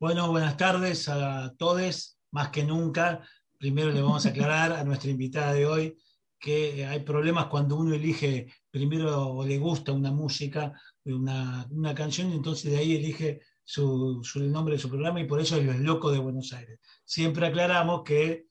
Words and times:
Bueno, 0.00 0.28
buenas 0.28 0.56
tardes 0.56 1.08
a 1.08 1.54
todos. 1.56 2.18
Más 2.32 2.48
que 2.48 2.64
nunca, 2.64 3.22
primero 3.58 3.92
le 3.92 4.02
vamos 4.02 4.26
a 4.26 4.30
aclarar 4.30 4.72
a 4.72 4.82
nuestra 4.82 5.10
invitada 5.10 5.52
de 5.52 5.66
hoy 5.66 5.96
que 6.38 6.84
hay 6.84 7.00
problemas 7.00 7.46
cuando 7.46 7.76
uno 7.76 7.94
elige 7.94 8.52
primero 8.70 9.28
o 9.28 9.46
le 9.46 9.56
gusta 9.56 9.92
una 9.92 10.10
música, 10.10 10.72
una, 11.04 11.66
una 11.70 11.94
canción, 11.94 12.30
y 12.30 12.34
entonces 12.34 12.72
de 12.72 12.78
ahí 12.78 12.96
elige 12.96 13.40
su, 13.62 14.20
el 14.34 14.50
nombre 14.50 14.74
de 14.74 14.80
su 14.80 14.88
programa 14.88 15.20
y 15.20 15.26
por 15.26 15.40
eso 15.40 15.56
es 15.56 15.64
Los 15.64 15.78
Locos 15.78 16.12
de 16.12 16.18
Buenos 16.18 16.52
Aires. 16.52 16.80
Siempre 17.04 17.46
aclaramos 17.46 18.02
que 18.02 18.46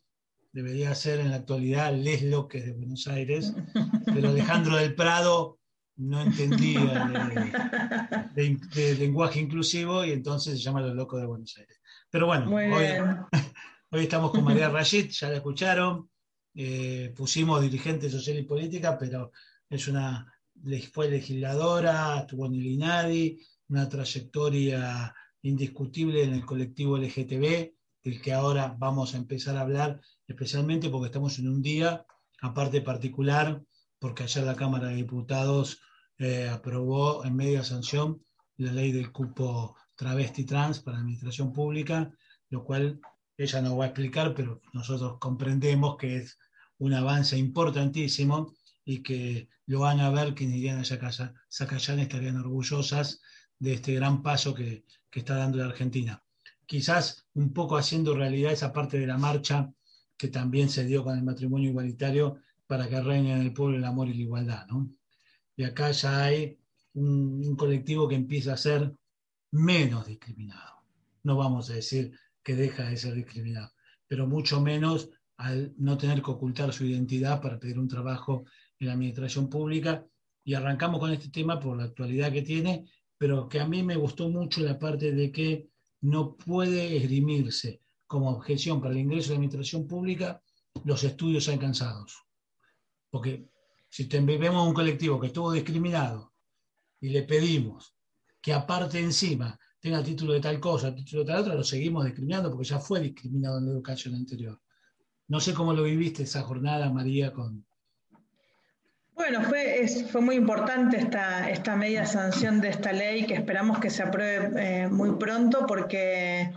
debería 0.54 0.96
ser 0.96 1.20
en 1.20 1.32
la 1.32 1.38
actualidad 1.38 1.94
Les 1.94 2.24
Loques 2.24 2.66
de 2.66 2.72
Buenos 2.72 3.06
Aires, 3.08 3.54
pero 4.06 4.30
Alejandro 4.30 4.78
del 4.78 4.96
Prado 4.96 5.60
no 5.98 6.22
entendía 6.22 8.32
de, 8.36 8.96
lenguaje 8.96 9.40
inclusivo 9.40 10.04
y 10.04 10.12
entonces 10.12 10.58
se 10.58 10.64
llama 10.64 10.82
Los 10.82 10.96
Locos 10.96 11.22
de 11.22 11.28
Buenos 11.28 11.56
Aires. 11.58 11.80
Pero 12.10 12.28
bueno, 12.28 12.52
hoy, 13.92 14.04
estamos 14.04 14.32
con 14.32 14.44
María 14.44 14.70
Rashid, 14.70 15.10
ya 15.10 15.30
la 15.30 15.36
escucharon, 15.36 16.10
eh, 16.56 17.14
pusimos 17.16 17.62
dirigente 17.62 18.10
social 18.10 18.38
y 18.38 18.44
política, 18.44 18.98
pero 18.98 19.32
es 19.70 19.88
una, 19.88 20.32
fue 20.92 21.10
legisladora, 21.10 22.20
estuvo 22.20 22.48
en 22.48 22.56
el 22.56 22.66
INADI, 22.66 23.40
una 23.70 23.90
trayectoria 23.90 25.14
indiscutible 25.42 26.24
en 26.24 26.34
el 26.34 26.46
colectivo 26.46 26.98
LGTB, 26.98 27.74
del 28.04 28.22
que 28.22 28.34
ahora 28.34 28.76
vamos 28.78 29.14
a 29.14 29.18
empezar 29.18 29.58
a 29.58 29.62
hablar, 29.62 30.00
especialmente 30.28 30.90
porque 30.90 31.08
estamos 31.08 31.40
en 31.40 31.50
un 31.50 31.62
día, 31.62 32.06
aparte 32.42 32.82
particular, 32.82 33.62
porque 34.04 34.24
ayer 34.24 34.44
la 34.44 34.58
Cámara 34.58 34.90
de 34.90 34.96
Diputados 34.96 35.80
eh, 36.18 36.50
aprobó 36.50 37.24
en 37.24 37.38
media 37.38 37.64
sanción 37.64 38.22
la 38.58 38.74
ley 38.74 38.92
del 38.92 39.14
cupo 39.14 39.78
travesti 39.96 40.44
trans 40.44 40.82
para 40.82 40.98
la 40.98 41.04
administración 41.04 41.54
pública, 41.54 42.12
lo 42.50 42.66
cual 42.66 43.00
ella 43.38 43.62
no 43.62 43.78
va 43.78 43.86
a 43.86 43.88
explicar, 43.88 44.34
pero 44.36 44.62
nosotros 44.74 45.20
comprendemos 45.22 45.96
que 45.96 46.18
es 46.18 46.38
un 46.80 46.94
avance 46.94 47.38
importantísimo 47.38 48.54
y 48.84 49.02
que 49.02 49.48
lo 49.68 49.80
van 49.80 50.02
a 50.02 50.10
ver 50.10 50.34
quienes 50.34 50.58
irían 50.58 50.80
a 50.80 50.84
Zacayán 50.84 52.00
estarían 52.00 52.36
orgullosas 52.36 53.22
de 53.58 53.76
este 53.76 53.94
gran 53.94 54.22
paso 54.22 54.54
que, 54.54 54.84
que 55.10 55.20
está 55.20 55.38
dando 55.38 55.60
la 55.60 55.68
Argentina. 55.68 56.22
Quizás 56.66 57.26
un 57.36 57.54
poco 57.54 57.78
haciendo 57.78 58.14
realidad 58.14 58.52
esa 58.52 58.74
parte 58.74 59.00
de 59.00 59.08
la 59.08 59.18
marcha 59.18 59.72
que 60.18 60.28
también 60.28 60.68
se 60.68 60.84
dio 60.84 61.06
con 61.06 61.18
el 61.18 61.24
matrimonio 61.24 61.70
igualitario 61.70 62.42
para 62.74 62.90
que 62.90 63.00
reine 63.00 63.34
en 63.34 63.42
el 63.42 63.54
pueblo 63.54 63.78
el 63.78 63.86
amor 63.86 64.10
y 64.10 64.16
la 64.16 64.22
igualdad. 64.22 64.66
¿no? 64.66 64.90
Y 65.56 65.64
acá 65.64 65.92
ya 65.92 66.24
hay 66.24 66.58
un, 66.96 67.56
colectivo 67.56 68.08
que 68.08 68.16
empieza 68.16 68.54
a 68.54 68.58
ser 68.58 68.92
menos 69.52 70.08
discriminado. 70.08 70.82
No 71.22 71.38
vamos 71.38 71.70
a 71.70 71.76
decir 71.76 72.18
que 72.42 72.56
deja 72.56 72.90
de 72.90 72.98
ser 72.98 73.14
discriminado, 73.14 73.72
pero 74.08 74.26
mucho 74.26 74.60
menos 74.60 75.12
al 75.38 75.76
no 75.78 76.00
tener 76.00 76.24
que 76.24 76.32
ocultar 76.32 76.74
su 76.74 76.84
identidad 76.86 77.44
para 77.44 77.60
pedir 77.60 77.78
un 77.78 77.88
trabajo 77.88 78.46
en 78.80 78.88
la 78.88 78.94
administración 78.94 79.52
pública. 79.52 80.04
Y 80.44 80.56
arrancamos 80.56 81.00
con 81.00 81.12
este 81.12 81.30
tema 81.30 81.60
por 81.60 81.78
la 81.78 81.84
actualidad 81.84 82.32
que 82.32 82.42
tiene, 82.42 82.90
pero 83.20 83.48
que 83.48 83.60
a 83.60 83.68
mí 83.68 83.84
me 83.84 83.98
gustó 83.98 84.30
mucho 84.30 84.62
la 84.62 84.80
parte 84.80 85.12
de 85.12 85.32
que 85.32 85.70
no 86.02 86.36
puede 86.36 86.98
esgrimirse 86.98 87.82
como 88.08 88.32
objeción 88.32 88.82
para 88.82 88.96
el 88.96 89.02
ingreso 89.02 89.28
a 89.28 89.30
la 89.34 89.36
administración 89.36 89.86
pública 89.86 90.42
los 90.86 91.04
estudios 91.04 91.48
alcanzados. 91.50 92.24
Porque 93.14 93.46
si 93.90 94.06
vemos 94.06 94.68
un 94.68 94.74
colectivo 94.74 95.20
que 95.20 95.28
estuvo 95.28 95.52
discriminado 95.52 96.34
y 97.00 97.10
le 97.10 97.22
pedimos 97.22 97.96
que 98.42 98.52
aparte 98.52 98.98
encima 98.98 99.56
tenga 99.80 100.02
título 100.02 100.34
de 100.34 100.40
tal 100.40 100.60
cosa, 100.60 100.96
título 100.96 101.24
de 101.24 101.28
tal 101.32 101.42
otra, 101.42 101.54
lo 101.54 101.64
seguimos 101.64 102.06
discriminando 102.06 102.50
porque 102.50 102.68
ya 102.68 102.80
fue 102.80 103.02
discriminado 103.02 103.60
en 103.60 103.66
la 103.68 103.72
educación 103.74 104.16
anterior. 104.16 104.60
No 105.28 105.40
sé 105.40 105.54
cómo 105.54 105.74
lo 105.74 105.84
viviste 105.84 106.24
esa 106.24 106.42
jornada, 106.42 106.90
María, 106.90 107.32
con... 107.32 107.64
Bueno, 109.14 109.44
fue, 109.44 109.88
fue 110.10 110.22
muy 110.22 110.36
importante 110.36 110.98
esta, 110.98 111.52
esta 111.52 111.76
media 111.76 112.08
sanción 112.08 112.62
de 112.62 112.70
esta 112.70 112.92
ley 112.92 113.28
que 113.28 113.36
esperamos 113.36 113.78
que 113.78 113.92
se 113.92 114.02
apruebe 114.02 114.50
eh, 114.60 114.88
muy 114.88 115.12
pronto 115.18 115.68
porque 115.68 116.52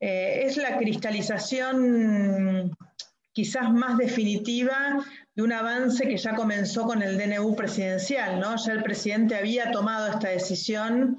eh, 0.00 0.42
es 0.46 0.56
la 0.56 0.78
cristalización 0.78 2.74
quizás 3.38 3.70
más 3.70 3.98
definitiva 3.98 5.04
de 5.38 5.44
un 5.44 5.52
avance 5.52 6.08
que 6.08 6.16
ya 6.16 6.34
comenzó 6.34 6.82
con 6.82 7.00
el 7.00 7.16
DNU 7.16 7.54
presidencial, 7.54 8.40
¿no? 8.40 8.56
Ya 8.56 8.72
el 8.72 8.82
presidente 8.82 9.36
había 9.36 9.70
tomado 9.70 10.08
esta 10.08 10.30
decisión 10.30 11.16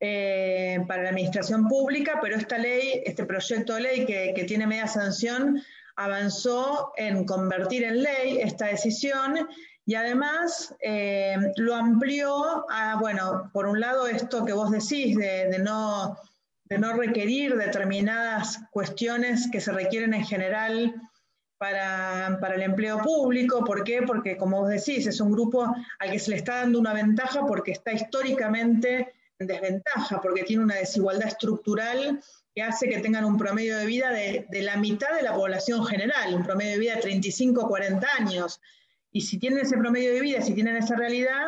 eh, 0.00 0.82
para 0.88 1.02
la 1.02 1.10
administración 1.10 1.68
pública, 1.68 2.18
pero 2.22 2.36
esta 2.36 2.56
ley, 2.56 3.02
este 3.04 3.26
proyecto 3.26 3.74
de 3.74 3.80
ley 3.82 4.06
que, 4.06 4.44
tiene 4.48 4.66
media 4.66 4.86
sanción, 4.86 5.62
avanzó 5.96 6.94
en 6.96 7.26
convertir 7.26 7.84
en 7.84 8.02
ley 8.02 8.38
esta 8.40 8.68
decisión 8.68 9.46
y 9.84 9.96
además 9.96 10.74
eh, 10.80 11.36
lo 11.56 11.74
amplió 11.74 12.64
a, 12.70 12.96
bueno, 12.98 13.50
por 13.52 13.66
un 13.66 13.80
lado 13.80 14.06
esto 14.06 14.46
que 14.46 14.54
vos 14.54 14.70
decís 14.70 15.14
de, 15.14 15.58
no, 15.58 16.16
de 16.70 16.78
no 16.78 16.94
requerir 16.94 17.58
determinadas 17.58 18.60
cuestiones 18.70 19.50
que 19.52 19.60
se 19.60 19.72
requieren 19.72 20.14
en 20.14 20.24
general 20.24 20.94
para, 21.62 22.38
para, 22.40 22.56
el 22.56 22.62
empleo 22.62 22.98
público. 22.98 23.64
¿Por 23.64 23.84
qué? 23.84 24.02
Porque, 24.02 24.36
como 24.36 24.62
vos 24.62 24.68
decís, 24.68 25.06
es 25.06 25.20
un 25.20 25.30
grupo 25.30 25.72
al 26.00 26.10
que 26.10 26.18
se 26.18 26.30
le 26.30 26.36
está 26.38 26.56
dando 26.56 26.80
una 26.80 26.92
ventaja 26.92 27.46
porque 27.46 27.70
está 27.70 27.92
históricamente 27.92 29.12
en 29.38 29.46
desventaja, 29.46 30.20
porque 30.20 30.42
tiene 30.42 30.64
una 30.64 30.74
desigualdad 30.74 31.28
estructural 31.28 32.20
que 32.52 32.62
hace 32.62 32.88
que 32.88 32.98
tengan 32.98 33.24
un 33.24 33.38
promedio 33.38 33.76
de 33.76 33.86
vida 33.86 34.10
de, 34.10 34.44
de 34.50 34.62
la 34.62 34.76
mitad 34.76 35.14
de 35.14 35.22
la 35.22 35.34
población 35.34 35.86
general, 35.86 36.34
un 36.34 36.42
promedio 36.42 36.72
de 36.72 36.78
vida 36.78 36.96
de 36.96 37.02
35, 37.02 37.68
40 37.68 38.08
años. 38.18 38.60
Y 39.12 39.20
si 39.20 39.38
tienen 39.38 39.60
ese 39.60 39.76
promedio 39.76 40.12
de 40.14 40.20
vida, 40.20 40.42
si 40.42 40.54
tienen 40.54 40.74
esa 40.74 40.96
realidad, 40.96 41.46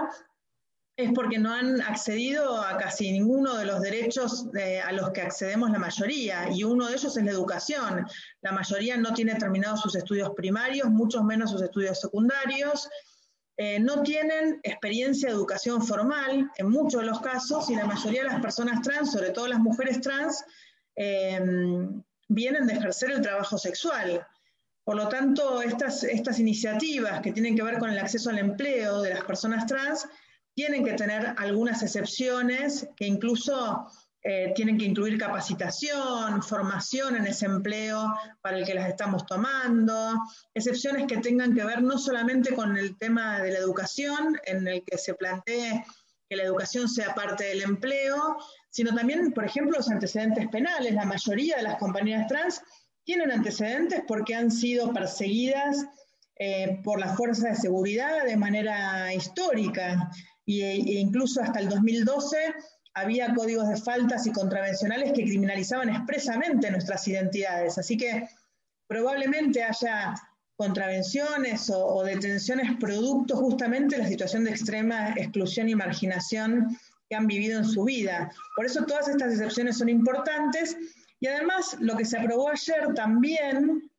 es 0.97 1.11
porque 1.13 1.39
no 1.39 1.53
han 1.53 1.81
accedido 1.83 2.63
a 2.63 2.77
casi 2.77 3.11
ninguno 3.11 3.57
de 3.57 3.65
los 3.65 3.81
derechos 3.81 4.47
a 4.85 4.93
los 4.93 5.11
que 5.11 5.23
accedemos 5.23 5.71
la 5.71 5.79
mayoría, 5.79 6.49
y 6.53 6.63
uno 6.63 6.87
de 6.87 6.95
ellos 6.95 7.17
es 7.17 7.25
la 7.25 7.33
educación. 7.33 8.07
La 8.43 8.53
mayoría 8.53 8.97
no 8.97 9.13
tiene 9.13 9.35
terminados 9.35 9.81
sus 9.81 9.97
estudios 9.97 10.31
primarios, 10.37 10.89
mucho 10.89 11.25
menos 11.25 11.51
sus 11.51 11.63
estudios 11.63 12.01
secundarios, 12.01 12.89
eh, 13.57 13.79
no 13.79 14.03
tienen 14.03 14.59
experiencia 14.65 15.29
de 15.29 15.35
educación 15.35 15.81
formal 15.85 16.51
en 16.57 16.71
muchos 16.71 17.01
de 17.01 17.07
los 17.07 17.21
casos, 17.21 17.71
y 17.71 17.77
la 17.77 17.87
mayoría 17.87 18.23
de 18.23 18.29
las 18.29 18.41
personas 18.41 18.81
trans, 18.83 19.13
sobre 19.13 19.31
todo 19.31 19.49
las 19.49 19.61
mujeres 19.61 20.01
trans, 20.01 20.45
eh, 20.97 21.41
vienen 22.29 22.67
de 22.67 22.75
ejercer 22.75 23.11
el 23.11 23.21
trabajo 23.21 23.59
sexual. 23.59 24.25
Por 24.85 24.97
lo 24.97 25.09
tanto, 25.09 25.63
estas, 25.63 26.05
estas 26.05 26.39
iniciativas 26.39 27.21
que 27.21 27.33
tienen 27.33 27.57
que 27.57 27.63
ver 27.63 27.79
con 27.79 27.91
el 27.91 27.99
acceso 27.99 28.31
al 28.31 28.39
empleo 28.39 29.03
de 29.03 29.11
las 29.11 29.25
personas 29.25 29.67
trans, 29.67 30.07
tienen 30.55 30.85
que 30.85 30.93
tener 30.93 31.35
algunas 31.37 31.83
excepciones 31.83 32.89
que 32.97 33.07
incluso 33.07 33.87
eh, 34.27 34.53
tienen 34.55 34.79
que 34.79 34.87
incluir 34.87 35.19
capacitación, 35.19 36.43
formación 36.43 37.17
en 37.17 37.27
ese 37.27 37.45
empleo 37.45 38.15
para 38.41 38.57
el 38.57 38.65
que 38.65 38.73
las 38.73 38.89
estamos 38.89 39.27
tomando, 39.27 40.15
excepciones 40.55 41.07
que 41.07 41.19
tengan 41.19 41.55
que 41.55 41.63
ver 41.63 41.83
no 41.83 41.99
solamente 41.99 42.55
con 42.55 42.77
el 42.79 42.97
tema 42.97 43.41
de 43.41 43.53
la 43.53 43.59
educación, 43.59 44.39
en 44.47 44.67
el 44.67 44.83
que 44.83 44.97
se 44.97 45.13
plantee 45.13 45.85
que 46.27 46.37
la 46.37 46.45
educación 46.45 46.89
sea 46.89 47.15
parte 47.15 47.45
del 47.45 47.63
empleo, 47.63 48.39
sino 48.71 48.95
también, 48.95 49.33
por 49.33 49.45
ejemplo, 49.45 49.77
los 49.77 49.91
antecedentes 49.91 50.49
penales. 50.49 50.95
La 50.95 51.05
mayoría 51.05 51.57
de 51.57 51.65
las 51.65 51.77
compañías 51.77 52.27
trans 52.27 52.63
tienen 53.05 53.31
antecedentes 53.31 54.03
porque 54.09 54.35
han 54.35 54.51
sido 54.51 54.91
perseguidas 54.95 55.85
eh, 56.37 56.81
por 56.83 56.99
las 56.99 57.15
fuerzas 57.15 57.45
de 57.45 57.57
seguridad 57.57 58.25
de 58.25 58.39
manera 58.39 59.13
histórica 59.13 60.11
e 60.47 61.01
incluso 61.01 61.43
hasta 61.43 61.61
el 61.61 61.69
2012 61.69 62.37
había 62.95 63.35
códigos 63.35 63.69
de 63.69 63.77
faltas 63.77 64.27
y 64.27 64.33
contravencionales 64.33 65.13
que 65.13 65.25
criminalizaban 65.25 65.89
expresamente 65.89 66.71
nuestras 66.71 67.07
identidades. 67.09 67.77
Así 67.77 67.97
que 67.97 68.29
probablemente 68.87 69.63
haya 69.63 70.15
contravenciones 70.57 71.71
o, 71.75 72.05
detenciones 72.05 72.77
producto 72.79 73.37
justamente 73.37 73.97
de 73.97 74.03
la 74.03 74.09
situación 74.09 74.45
de 74.45 74.51
extrema 74.51 75.11
exclusión 75.17 75.69
y 75.69 75.75
marginación 75.75 76.79
que 77.09 77.17
han 77.17 77.27
vivido 77.27 77.59
en 77.59 77.65
su 77.65 77.85
vida. 77.85 78.31
Por 78.55 78.67
eso 78.67 78.85
todas 78.85 79.09
estas 79.09 79.33
excepciones 79.33 79.79
son 79.79 79.89
importantes 79.89 80.77
y 81.19 81.27
además 81.27 81.77
lo 81.81 81.97
que 81.97 82.05
se 82.05 82.19
aprobó 82.19 82.51
ayer 82.51 82.95
también 82.95 83.91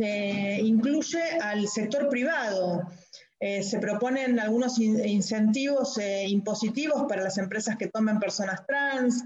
eh, 0.00 0.60
incluye 0.62 1.22
al 1.42 1.66
sector 1.66 2.08
privado. 2.08 2.86
Eh, 3.40 3.62
se 3.62 3.78
proponen 3.78 4.40
algunos 4.40 4.78
incentivos 4.78 5.96
eh, 5.98 6.26
impositivos 6.28 7.04
para 7.08 7.22
las 7.22 7.38
empresas 7.38 7.76
que 7.76 7.86
tomen 7.86 8.18
personas 8.18 8.66
trans, 8.66 9.24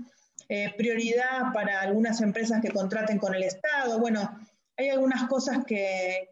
prioridad 0.76 1.50
para 1.54 1.80
algunas 1.80 2.20
empresas 2.20 2.60
que 2.60 2.70
contraten 2.70 3.18
con 3.18 3.34
el 3.34 3.42
Estado. 3.42 3.98
Bueno, 3.98 4.38
hay 4.76 4.90
algunas 4.90 5.26
cosas 5.26 5.64
que, 5.66 6.28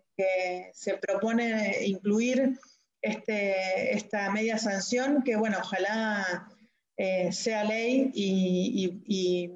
se 0.75 0.99
propone 0.99 1.87
incluir 1.87 2.61
este, 3.01 3.97
esta 3.97 4.31
media 4.31 4.59
sanción 4.59 5.23
que, 5.23 5.37
bueno, 5.37 5.57
ojalá 5.63 6.51
sea 7.31 7.65
ley 7.65 8.11
y 8.13 9.51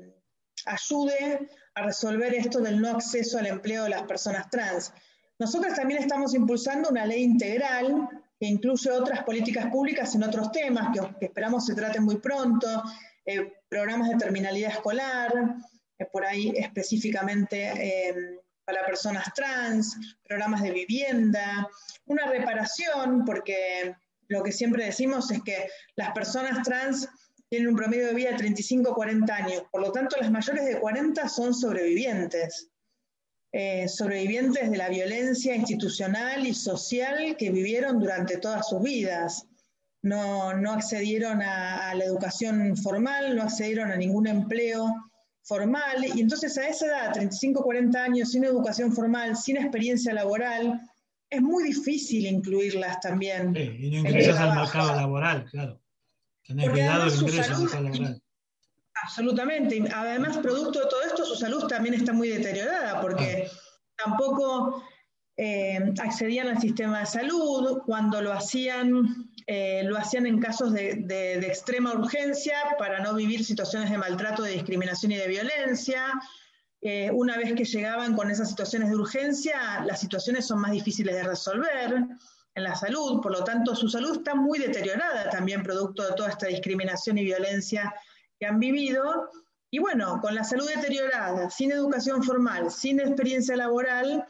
ayude 0.65 1.47
a 1.75 1.82
resolver 1.82 2.35
esto 2.35 2.61
del 2.61 2.81
no 2.81 2.91
acceso 2.91 3.38
al 3.38 3.47
empleo 3.47 3.85
de 3.85 3.91
las 3.91 4.03
personas 4.03 4.49
trans. 4.50 4.93
Nosotros 5.38 5.75
también 5.75 6.00
estamos 6.00 6.34
impulsando 6.34 6.90
una 6.90 7.06
ley 7.06 7.22
integral 7.22 8.08
que 8.38 8.46
incluye 8.46 8.90
otras 8.90 9.25
políticas 9.25 9.66
públicas 9.66 10.14
en 10.14 10.22
otros 10.22 10.52
temas 10.52 10.92
que, 10.92 11.26
esperamos 11.26 11.66
se 11.66 11.75
traten 11.75 12.04
muy 12.04 12.16
pronto, 12.19 12.82
eh, 13.26 13.52
programas 13.69 14.10
de 14.10 14.16
terminalidad 14.16 14.72
escolar, 14.72 15.56
eh, 15.98 16.06
por 16.12 16.25
ahí 16.25 16.52
específicamente 16.56 18.08
em, 18.08 18.38
para 18.64 18.86
personas 18.86 19.32
trans, 19.34 19.96
programas 20.25 20.62
de 20.62 20.70
vivienda, 20.70 21.69
una 22.06 22.26
reparación, 22.26 23.25
porque 23.25 23.94
lo 24.28 24.42
que 24.42 24.52
siempre 24.52 24.87
decimos 24.87 25.30
es 25.30 25.42
que 25.42 25.69
las 25.96 26.12
personas 26.12 26.62
trans 26.62 27.08
tienen 27.48 27.69
un 27.69 27.76
promedio 27.76 28.06
de 28.06 28.14
vida 28.14 28.30
de 28.30 28.38
35 28.38 28.90
a 28.90 28.94
40 28.94 29.34
años. 29.34 29.62
Por 29.70 29.82
lo 29.82 29.92
tanto, 29.92 30.16
las 30.19 30.30
mayores 30.30 30.64
de 30.64 30.80
40 30.80 31.28
son 31.28 31.54
sobrevivientes. 31.54 32.70
Eh, 33.56 33.86
sobrevivientes 33.88 34.68
de 34.68 34.76
la 34.76 34.88
violencia 34.88 35.54
institucional 35.54 36.44
y 36.44 36.52
social 36.52 37.36
que 37.36 37.52
vivieron 37.52 38.00
durante 38.00 38.38
todas 38.38 38.68
sus 38.68 38.82
vidas. 38.82 39.46
No, 40.02 40.50
accedieron 40.72 41.40
a, 41.40 41.94
la 41.94 42.04
educación 42.04 42.76
formal, 42.76 43.36
no 43.36 43.44
accedieron 43.44 43.92
a 43.92 43.96
ningún 43.96 44.26
empleo 44.26 44.92
formal. 45.44 46.04
Y 46.16 46.20
entonces 46.20 46.58
a 46.58 46.66
esa 46.66 46.86
edad, 46.86 47.12
35, 47.12 47.62
40 47.62 48.02
años, 48.02 48.32
sin 48.32 48.42
educación 48.42 48.92
formal, 48.92 49.36
sin 49.36 49.56
experiencia 49.56 50.12
laboral, 50.12 50.80
es 51.30 51.40
muy 51.40 51.62
difícil 51.62 52.26
incluirlas 52.26 52.98
también. 52.98 53.54
Sí, 53.54 53.76
y 53.78 53.90
no 53.92 53.98
ingresas 54.00 54.40
al 54.40 54.56
mercado 54.56 54.96
laboral, 54.96 55.44
claro. 55.44 55.80
Tener 56.44 56.72
cuidado 56.72 57.06
el 57.06 57.14
ingreso 57.14 57.80
laboral. 57.80 58.20
Absolutamente. 59.04 59.84
Además, 59.94 60.38
producto 60.38 60.80
de 60.80 60.86
todo 60.86 61.02
esto, 61.02 61.24
su 61.26 61.36
salud 61.36 61.66
también 61.66 61.94
está 61.94 62.12
muy 62.12 62.28
deteriorada 62.28 63.02
porque 63.02 63.50
tampoco 63.96 64.82
eh, 65.36 65.92
accedían 66.02 66.48
al 66.48 66.60
sistema 66.60 67.00
de 67.00 67.06
salud. 67.06 67.82
Cuando 67.84 68.22
lo 68.22 68.32
hacían, 68.32 69.30
eh, 69.46 69.82
lo 69.84 69.98
hacían 69.98 70.24
en 70.24 70.40
casos 70.40 70.72
de, 70.72 71.34
extrema 71.46 71.92
urgencia 71.92 72.56
para 72.78 73.00
no 73.00 73.14
vivir 73.14 73.44
situaciones 73.44 73.90
de 73.90 73.98
maltrato, 73.98 74.42
de 74.42 74.52
discriminación 74.52 75.12
y 75.12 75.16
de 75.16 75.28
violencia. 75.28 76.06
Eh, 76.80 77.10
una 77.12 77.36
vez 77.36 77.52
que 77.52 77.64
llegaban 77.64 78.16
con 78.16 78.30
esas 78.30 78.48
situaciones 78.48 78.88
de 78.88 78.96
urgencia, 78.96 79.84
las 79.84 80.00
situaciones 80.00 80.46
son 80.46 80.60
más 80.60 80.72
difíciles 80.72 81.14
de 81.14 81.24
resolver 81.24 82.06
en 82.54 82.62
la 82.62 82.74
salud, 82.74 83.20
por 83.20 83.32
lo 83.32 83.44
tanto 83.44 83.74
su 83.74 83.88
salud 83.88 84.16
está 84.16 84.34
muy 84.34 84.58
deteriorada 84.58 85.28
también 85.28 85.62
producto 85.62 86.04
de 86.04 86.14
toda 86.14 86.28
esta 86.28 86.46
discriminación 86.46 87.18
y 87.18 87.24
violencia 87.24 87.92
que 88.38 88.46
han 88.46 88.58
vivido. 88.58 89.31
Y 89.70 89.78
bueno, 89.78 90.20
con 90.20 90.34
la 90.34 90.44
salud 90.44 90.69
deteriorada, 90.69 91.50
sin 91.50 91.72
educación 91.72 92.22
formal, 92.22 92.70
sin 92.70 93.00
experiencia 93.00 93.56
laboral, 93.56 94.25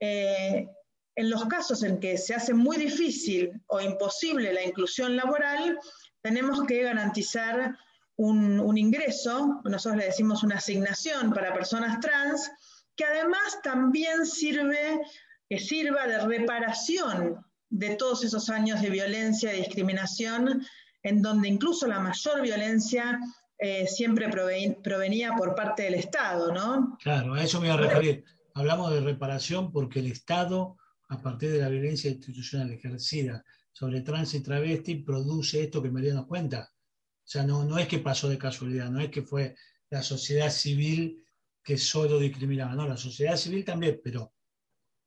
eh, 0.00 0.68
en 1.16 1.30
los 1.30 1.46
casos 1.46 1.82
en 1.82 1.98
que 1.98 2.16
se 2.16 2.34
hace 2.34 2.54
muy 2.54 2.76
difícil 2.76 3.50
o 3.66 3.80
imposible 3.80 4.52
la 4.52 4.62
inclusión 4.62 5.16
laboral, 5.16 5.78
tenemos 6.22 6.64
que 6.64 6.82
garantizar 6.82 7.76
un, 8.16 8.60
un 8.60 8.78
ingreso, 8.78 9.60
nosotros 9.64 9.98
le 9.98 10.06
decimos 10.06 10.42
una 10.42 10.56
asignación 10.56 11.32
para 11.32 11.54
personas 11.54 12.00
trans, 12.00 12.50
que 12.96 13.04
además 13.04 13.60
también 13.62 14.26
sirve, 14.26 15.00
que 15.48 15.58
sirva 15.58 16.06
de 16.06 16.18
reparación 16.20 17.44
de 17.70 17.96
todos 17.96 18.24
esos 18.24 18.48
años 18.48 18.80
de 18.80 18.90
violencia 18.90 19.54
y 19.54 19.58
discriminación, 19.58 20.64
en 21.02 21.22
donde 21.22 21.48
incluso 21.48 21.86
la 21.86 22.00
mayor 22.00 22.42
violencia 22.42 23.20
eh, 23.60 23.88
siempre 23.88 24.28
provenía 24.28 25.34
por 25.36 25.54
parte 25.56 25.82
del 25.82 25.94
Estado, 25.94 26.52
¿no? 26.52 26.96
Claro, 27.02 27.34
a 27.34 27.42
eso 27.42 27.60
me 27.60 27.66
iba 27.66 27.74
a 27.74 27.78
referir. 27.78 28.24
Hablamos 28.54 28.92
de 28.92 29.00
reparación 29.00 29.72
porque 29.72 29.98
el 29.98 30.06
Estado, 30.06 30.76
a 31.08 31.20
partir 31.20 31.50
de 31.50 31.58
la 31.58 31.68
violencia 31.68 32.08
institucional 32.08 32.70
ejercida 32.70 33.44
sobre 33.72 34.02
trans 34.02 34.34
y 34.34 34.40
travesti, 34.40 34.96
produce 34.96 35.64
esto 35.64 35.82
que 35.82 35.90
María 35.90 36.14
nos 36.14 36.26
cuenta. 36.26 36.70
O 36.72 37.30
sea, 37.30 37.42
no, 37.42 37.64
no 37.64 37.78
es 37.78 37.88
que 37.88 37.98
pasó 37.98 38.28
de 38.28 38.38
casualidad, 38.38 38.90
no 38.90 39.00
es 39.00 39.10
que 39.10 39.22
fue 39.22 39.56
la 39.90 40.02
sociedad 40.02 40.50
civil 40.50 41.24
que 41.62 41.76
solo 41.76 42.18
discriminaba, 42.18 42.74
no, 42.74 42.86
la 42.86 42.96
sociedad 42.96 43.36
civil 43.36 43.64
también, 43.64 44.00
pero 44.02 44.32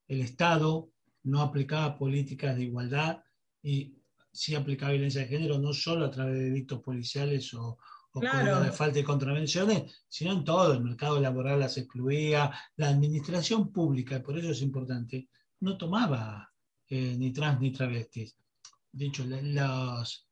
el 0.10 0.22
Estado 0.22 0.92
no 1.24 1.42
aplicaba 1.42 1.98
políticas 1.98 2.58
de 2.58 2.64
igualdad 2.64 3.24
y 3.64 3.96
sí 4.32 4.56
aplicaba 4.56 4.92
violencia 4.92 5.22
de 5.22 5.28
género, 5.28 5.58
no 5.58 5.72
solo 5.74 6.06
a 6.06 6.12
través 6.12 6.36
de 6.36 6.50
delitos 6.50 6.82
policiales 6.82 7.54
o, 7.54 7.78
de 8.14 8.72
falta 8.72 8.96
de 8.96 9.04
contravenciones, 9.04 10.04
sino 10.08 10.34
en 10.34 10.44
todo. 10.44 10.74
El 10.74 10.84
mercado 10.84 11.20
laboral 11.20 11.60
las 11.60 11.78
excluía, 11.78 12.52
la 12.76 12.90
administración 12.90 13.72
pública, 13.72 14.18
y 14.18 14.22
por 14.22 14.38
eso 14.38 14.52
es 14.52 14.62
importante, 14.62 15.30
no 15.62 15.78
tomaba 15.78 16.52
eh, 16.90 17.16
ni 17.18 17.32
trans 17.32 17.62
ni 17.62 17.72
travestis. 17.72 18.36
De 18.92 19.06
hecho, 19.06 19.24
las 19.26 20.28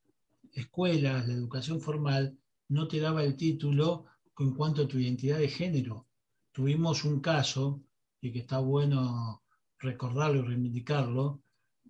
escuelas 0.52 1.28
de 1.28 1.34
educación 1.34 1.80
formal 1.80 2.38
no 2.68 2.88
te 2.88 3.00
daba 3.00 3.24
el 3.24 3.36
título 3.36 4.06
en 4.38 4.54
cuanto 4.54 4.84
a 4.84 4.88
tu 4.88 4.98
identidad 4.98 5.38
de 5.38 5.50
género. 5.50 6.08
Tuvimos 6.52 7.06
un 7.06 7.22
caso, 7.22 7.82
y 8.22 8.32
que 8.32 8.40
está 8.40 8.60
bueno 8.60 9.44
recordarlo 9.80 10.40
y 10.40 10.48
reivindicarlo, 10.48 11.42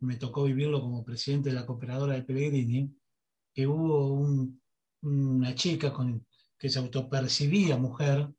me 0.01 0.15
tocó 0.15 0.44
vivirlo 0.44 0.81
como 0.81 1.03
presidente 1.03 1.50
de 1.50 1.56
la 1.56 1.65
cooperadora 1.65 2.13
de 2.13 2.24
Pellegrini, 2.24 2.95
que 3.53 3.68
hubo 3.68 4.13
una 5.01 5.55
chica 5.55 5.91
con, 5.93 6.25
que 6.57 6.69
se 6.69 6.79
autopercibía 6.79 7.77
mujer 7.77 8.29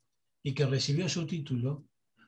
y 0.43 0.53
que 0.53 0.65
recibió 0.65 1.09
su 1.09 1.25
título 1.25 1.85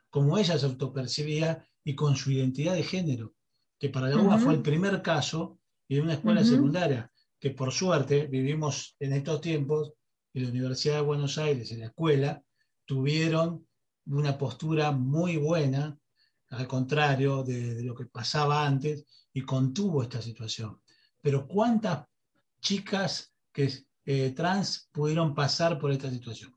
como 0.10 0.38
ella 0.38 0.60
se 0.60 0.68
autopercibía 0.68 1.68
y 1.84 1.96
con 1.96 2.16
su 2.16 2.30
identidad 2.32 2.76
de 2.76 2.84
género, 2.84 3.34
que 3.80 3.90
para 3.90 4.10
la 4.10 4.18
UBA 4.18 4.38
fue 4.38 4.54
el 4.54 4.62
primer 4.62 5.02
caso 5.02 5.58
en 5.90 6.04
una 6.04 6.14
escuela 6.14 6.44
secundaria, 6.44 7.12
que 7.40 7.50
por 7.50 7.72
suerte 7.72 8.28
vivimos 8.28 8.96
en 9.00 9.14
estos 9.14 9.42
tiempos 9.42 9.94
y 10.32 10.42
la 10.42 10.50
Universidad 10.50 10.98
de 10.98 11.02
Buenos 11.02 11.40
Aires 11.40 11.72
y 11.72 11.78
la 11.78 11.88
escuela 11.88 12.44
tuvieron 12.86 13.68
una 14.06 14.38
postura 14.38 14.92
muy 14.92 15.38
buena 15.38 15.98
al 16.50 16.68
contrario 16.68 17.44
de, 17.44 17.84
lo 17.84 17.96
que 17.96 18.06
pasaba 18.06 18.68
antes, 18.68 19.06
y 19.34 19.42
contuvo 19.42 20.04
esta 20.04 20.22
situación. 20.22 20.80
Pero 21.20 21.48
¿cuántas 21.48 22.06
chicas 22.62 23.34
que, 23.52 23.72
eh, 24.06 24.32
trans 24.32 24.90
pudieron 24.92 25.34
pasar 25.34 25.80
por 25.80 25.92
esta 25.92 26.10
situación? 26.10 26.56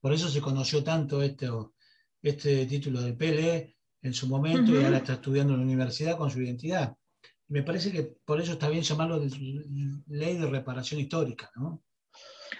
Por 0.00 0.12
eso 0.12 0.28
se 0.28 0.40
conoció 0.40 0.84
tanto 0.84 1.22
este, 1.22 1.48
este 2.22 2.66
título 2.66 3.00
de 3.02 3.12
PLE 3.12 3.76
en 4.02 4.14
su 4.14 4.28
momento 4.28 4.72
y 4.72 4.84
ahora 4.84 4.98
está 4.98 5.14
estudiando 5.14 5.54
en 5.54 5.60
la 5.60 5.64
universidad 5.64 6.16
con 6.16 6.30
su 6.30 6.40
identidad. 6.40 6.96
me 7.48 7.62
parece 7.62 7.90
que 7.92 8.16
por 8.24 8.40
eso 8.40 8.52
está 8.52 8.68
bien 8.68 8.82
llamarlo 8.82 9.20
ley 10.08 10.36
de 10.36 10.46
reparación 10.46 11.00
histórica, 11.00 11.50
¿no? 11.56 11.82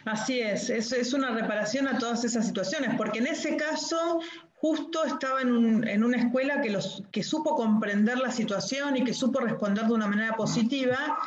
Así 0.04 0.40
es, 0.40 0.70
es, 0.70 0.92
es, 0.92 1.12
una 1.12 1.30
reparación 1.30 1.88
a 1.88 1.98
todas 1.98 2.24
esas 2.24 2.46
situaciones, 2.46 2.94
porque 2.96 3.18
en 3.18 3.26
ese 3.26 3.56
caso 3.56 4.20
justo 4.54 5.04
estaba 5.04 5.42
en, 5.42 6.04
una 6.04 6.16
escuela 6.16 6.60
que, 6.60 6.70
los, 6.70 7.02
que 7.12 7.22
supo 7.22 7.56
comprender 7.56 8.18
la 8.18 8.30
situación 8.30 8.96
y 8.96 9.04
que 9.04 9.12
supo 9.12 9.40
responder 9.40 9.86
de 9.86 9.92
una 9.92 10.06
manera 10.06 10.34
positiva, 10.34 11.18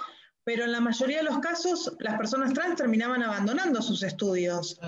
pero 0.49 0.63
en 0.63 0.71
la 0.71 0.79
mayoría 0.79 1.17
de 1.17 1.25
los 1.25 1.37
casos 1.37 1.95
las 1.99 2.17
personas 2.17 2.55
trans 2.55 2.75
terminaban 2.75 3.21
abandonando 3.21 3.83
sus 3.83 4.01
estudios, 4.01 4.79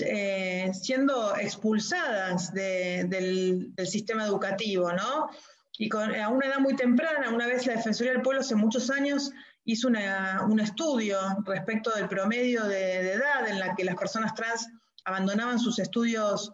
eh, 0.00 0.70
siendo 0.72 1.36
expulsadas 1.36 2.50
del, 2.54 3.74
sistema 3.84 4.24
educativo, 4.24 4.90
¿no? 4.90 5.28
Y 5.76 5.90
a 5.94 6.30
una 6.30 6.46
edad 6.46 6.60
muy 6.60 6.76
temprana, 6.76 7.28
una 7.28 7.46
vez 7.46 7.66
la 7.66 7.74
Defensoría 7.74 8.14
del 8.14 8.22
Pueblo 8.22 8.40
hace 8.40 8.54
muchos 8.54 8.88
años 8.88 9.30
hizo 9.66 9.88
un 9.88 10.60
estudio 10.60 11.18
respecto 11.44 11.90
del 11.90 12.08
promedio 12.08 12.64
de, 12.64 13.02
de 13.02 13.12
edad 13.12 13.46
en 13.46 13.58
la 13.58 13.74
que 13.74 13.84
las 13.84 13.96
personas 13.96 14.34
trans 14.34 14.66
abandonaban 15.04 15.58
sus 15.58 15.78
estudios 15.78 16.50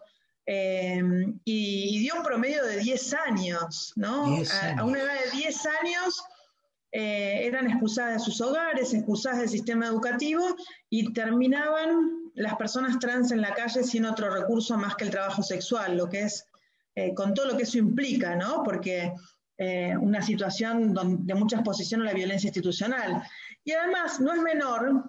Em, 0.51 1.39
y, 1.45 1.99
dio 1.99 2.15
un 2.15 2.23
promedio 2.23 2.65
de 2.65 2.77
10 2.77 3.13
años, 3.27 3.93
¿no? 3.95 4.35
A, 4.79 4.83
una 4.83 4.99
edad 4.99 5.13
de 5.25 5.37
10 5.37 5.65
años 5.83 6.23
eh, 6.91 7.45
eran 7.45 7.67
expulsadas 7.67 8.13
de 8.13 8.19
sus 8.19 8.41
hogares, 8.41 8.93
expulsadas 8.93 9.39
del 9.39 9.49
sistema 9.49 9.85
educativo 9.85 10.43
y 10.89 11.13
terminaban 11.13 12.31
las 12.33 12.55
personas 12.55 12.97
trans 12.99 13.31
en 13.31 13.41
la 13.41 13.53
calle 13.53 13.83
sin 13.83 14.05
otro 14.05 14.29
recurso 14.31 14.75
más 14.77 14.95
que 14.95 15.05
el 15.05 15.11
trabajo 15.11 15.43
sexual, 15.43 15.97
lo 15.97 16.09
que 16.09 16.21
es, 16.21 16.45
eh, 16.95 17.13
con 17.13 17.33
todo 17.33 17.47
lo 17.47 17.57
que 17.57 17.63
eso 17.63 17.77
implica, 17.77 18.35
¿no? 18.35 18.63
Porque 18.63 19.13
eh, 19.57 19.95
una 19.99 20.21
situación 20.21 20.93
de 21.25 21.35
mucha 21.35 21.57
exposición 21.57 22.01
a 22.01 22.05
la 22.05 22.13
violencia 22.13 22.47
institucional. 22.47 23.21
Y 23.63 23.73
además, 23.73 24.19
no 24.19 24.33
es 24.33 24.41
menor 24.41 25.03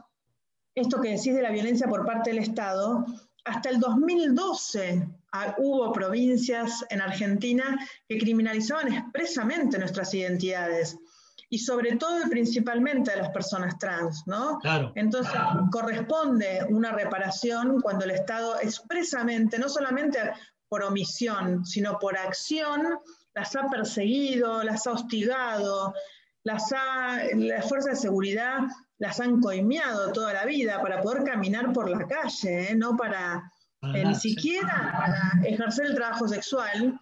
esto 0.75 1.01
que 1.01 1.11
decís 1.11 1.35
de 1.35 1.43
la 1.43 1.51
violencia 1.51 1.89
por 1.89 2.05
parte 2.05 2.31
del 2.31 2.41
Estado, 2.41 3.07
hasta 3.45 3.71
el 3.71 3.81
2012 3.81 5.09
ah, 5.33 5.55
hubo 5.59 5.93
provincias 5.93 6.85
en 6.91 7.01
Argentina 7.01 7.79
que 8.09 8.19
criminalizaban 8.19 8.93
expresamente 8.93 9.79
nuestras 9.79 10.13
identidades 10.15 10.99
y 11.53 11.59
sobre 11.59 11.97
todo 11.97 12.25
y 12.25 12.31
principalmente 12.31 13.11
a 13.11 13.17
las 13.17 13.31
personas 13.31 13.77
trans, 13.79 14.23
¿no? 14.27 14.61
Entonces, 14.95 15.33
corresponde 15.73 16.65
una 16.71 16.93
reparación 16.93 17.81
cuando 17.81 18.05
el 18.05 18.13
Estado 18.13 18.61
expresamente, 18.61 19.59
no 19.59 19.69
solamente 19.69 20.19
por 20.69 20.85
omisión, 20.85 21.67
sino 21.67 21.99
por 21.99 22.17
acción, 22.17 22.99
las 23.35 23.57
ha 23.57 23.69
perseguido, 23.69 24.63
las 24.63 24.87
ha 24.87 24.93
hostigado, 24.93 25.93
las, 26.45 26.73
ha, 26.73 27.19
las 27.35 27.69
fuerzas 27.69 27.95
de 27.95 28.01
seguridad 28.01 28.61
las 28.99 29.19
han 29.19 29.41
coimeado 29.41 30.13
toda 30.13 30.33
la 30.33 30.45
vida 30.45 30.81
para 30.81 31.01
poder 31.01 31.25
caminar 31.25 31.73
por 31.73 31.91
la 31.91 32.07
calle, 32.07 32.71
¿eh? 32.71 32.75
no 32.77 32.97
para 32.97 33.51
eh, 33.83 34.05
ni 34.05 34.15
siquiera 34.15 34.95
para 34.97 35.49
ejercer 35.49 35.87
el 35.87 35.95
trabajo 35.95 36.29
sexual, 36.29 37.01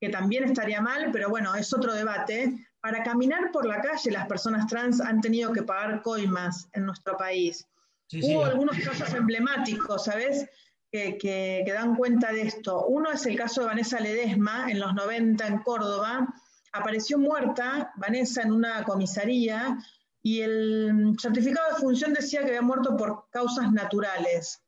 que 0.00 0.08
también 0.08 0.44
estaría 0.44 0.80
mal, 0.80 1.10
pero 1.12 1.28
bueno, 1.28 1.54
es 1.54 1.72
otro 1.72 1.92
debate. 1.92 2.66
Para 2.84 3.02
caminar 3.02 3.50
por 3.50 3.64
la 3.64 3.80
calle 3.80 4.10
las 4.10 4.26
personas 4.26 4.66
trans 4.66 5.00
han 5.00 5.22
tenido 5.22 5.50
que 5.54 5.62
pagar 5.62 6.02
coimas 6.02 6.68
en 6.74 6.84
nuestro 6.84 7.16
país. 7.16 7.66
Hubo 8.12 8.44
algunos 8.44 8.76
casos 8.78 9.14
emblemáticos, 9.14 10.04
¿sabes? 10.04 10.46
Que, 10.92 11.16
que, 11.16 11.72
dan 11.72 11.96
cuenta 11.96 12.30
de 12.30 12.42
esto. 12.42 12.84
Uno 12.84 13.10
es 13.10 13.24
el 13.24 13.38
caso 13.38 13.62
de 13.62 13.68
Vanessa 13.68 13.98
Ledesma 14.00 14.70
en 14.70 14.80
los 14.80 14.92
90 14.92 15.46
en 15.46 15.58
Córdoba. 15.60 16.28
Apareció 16.74 17.18
muerta 17.18 17.90
Vanessa 17.96 18.42
en 18.42 18.52
una 18.52 18.84
comisaría 18.84 19.78
y 20.22 20.42
el 20.42 21.16
certificado 21.18 21.74
de 21.74 21.80
función 21.80 22.12
decía 22.12 22.40
que 22.40 22.48
había 22.48 22.60
muerto 22.60 22.98
por 22.98 23.30
causas 23.30 23.72
naturales. 23.72 24.62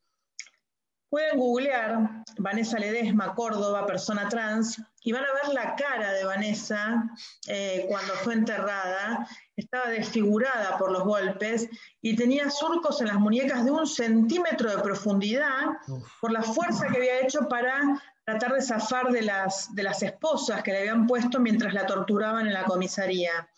Pueden 1.11 1.39
googlear 1.39 2.25
Vanessa 2.39 2.79
Ledesma, 2.79 3.35
Córdoba, 3.35 3.85
persona 3.85 4.27
trans, 4.31 4.81
y 5.07 5.13
van 5.13 5.23
a 5.25 5.33
ver 5.35 5.55
la 5.55 5.77
cara 5.77 6.13
de 6.15 6.25
Vanessa 6.25 7.05
eh, 7.47 7.87
cuando 7.89 8.13
fue 8.15 8.35
enterrada. 8.35 9.29
Estaba 9.55 9.89
desfigurada 9.89 10.77
por 10.79 10.91
los 10.91 11.05
golpes 11.05 11.69
y 12.03 12.17
tenía 12.17 12.51
surcos 12.51 13.01
en 13.01 13.07
las 13.07 13.17
muñecas 13.17 13.65
de 13.65 13.71
un 13.71 13.87
centímetro 13.87 14.69
de 14.69 14.83
profundidad 14.83 15.79
por 16.21 16.33
la 16.33 16.43
fuerza 16.43 16.89
que 16.89 16.97
había 16.97 17.21
hecho 17.21 17.49
para 17.49 18.03
tratar 18.25 18.55
de 18.55 18.63
zafar 18.63 19.13
de 19.13 19.23
las, 19.23 19.73
de 19.77 19.85
las 19.85 20.03
esposas 20.03 20.65
que 20.65 20.73
le 20.73 20.79
habían 20.81 21.07
puesto 21.07 21.39
mientras 21.39 21.73
la 21.73 21.87
torturaban 21.87 22.49
en 22.49 22.55
la 22.55 22.65
comisaría. 22.65 23.49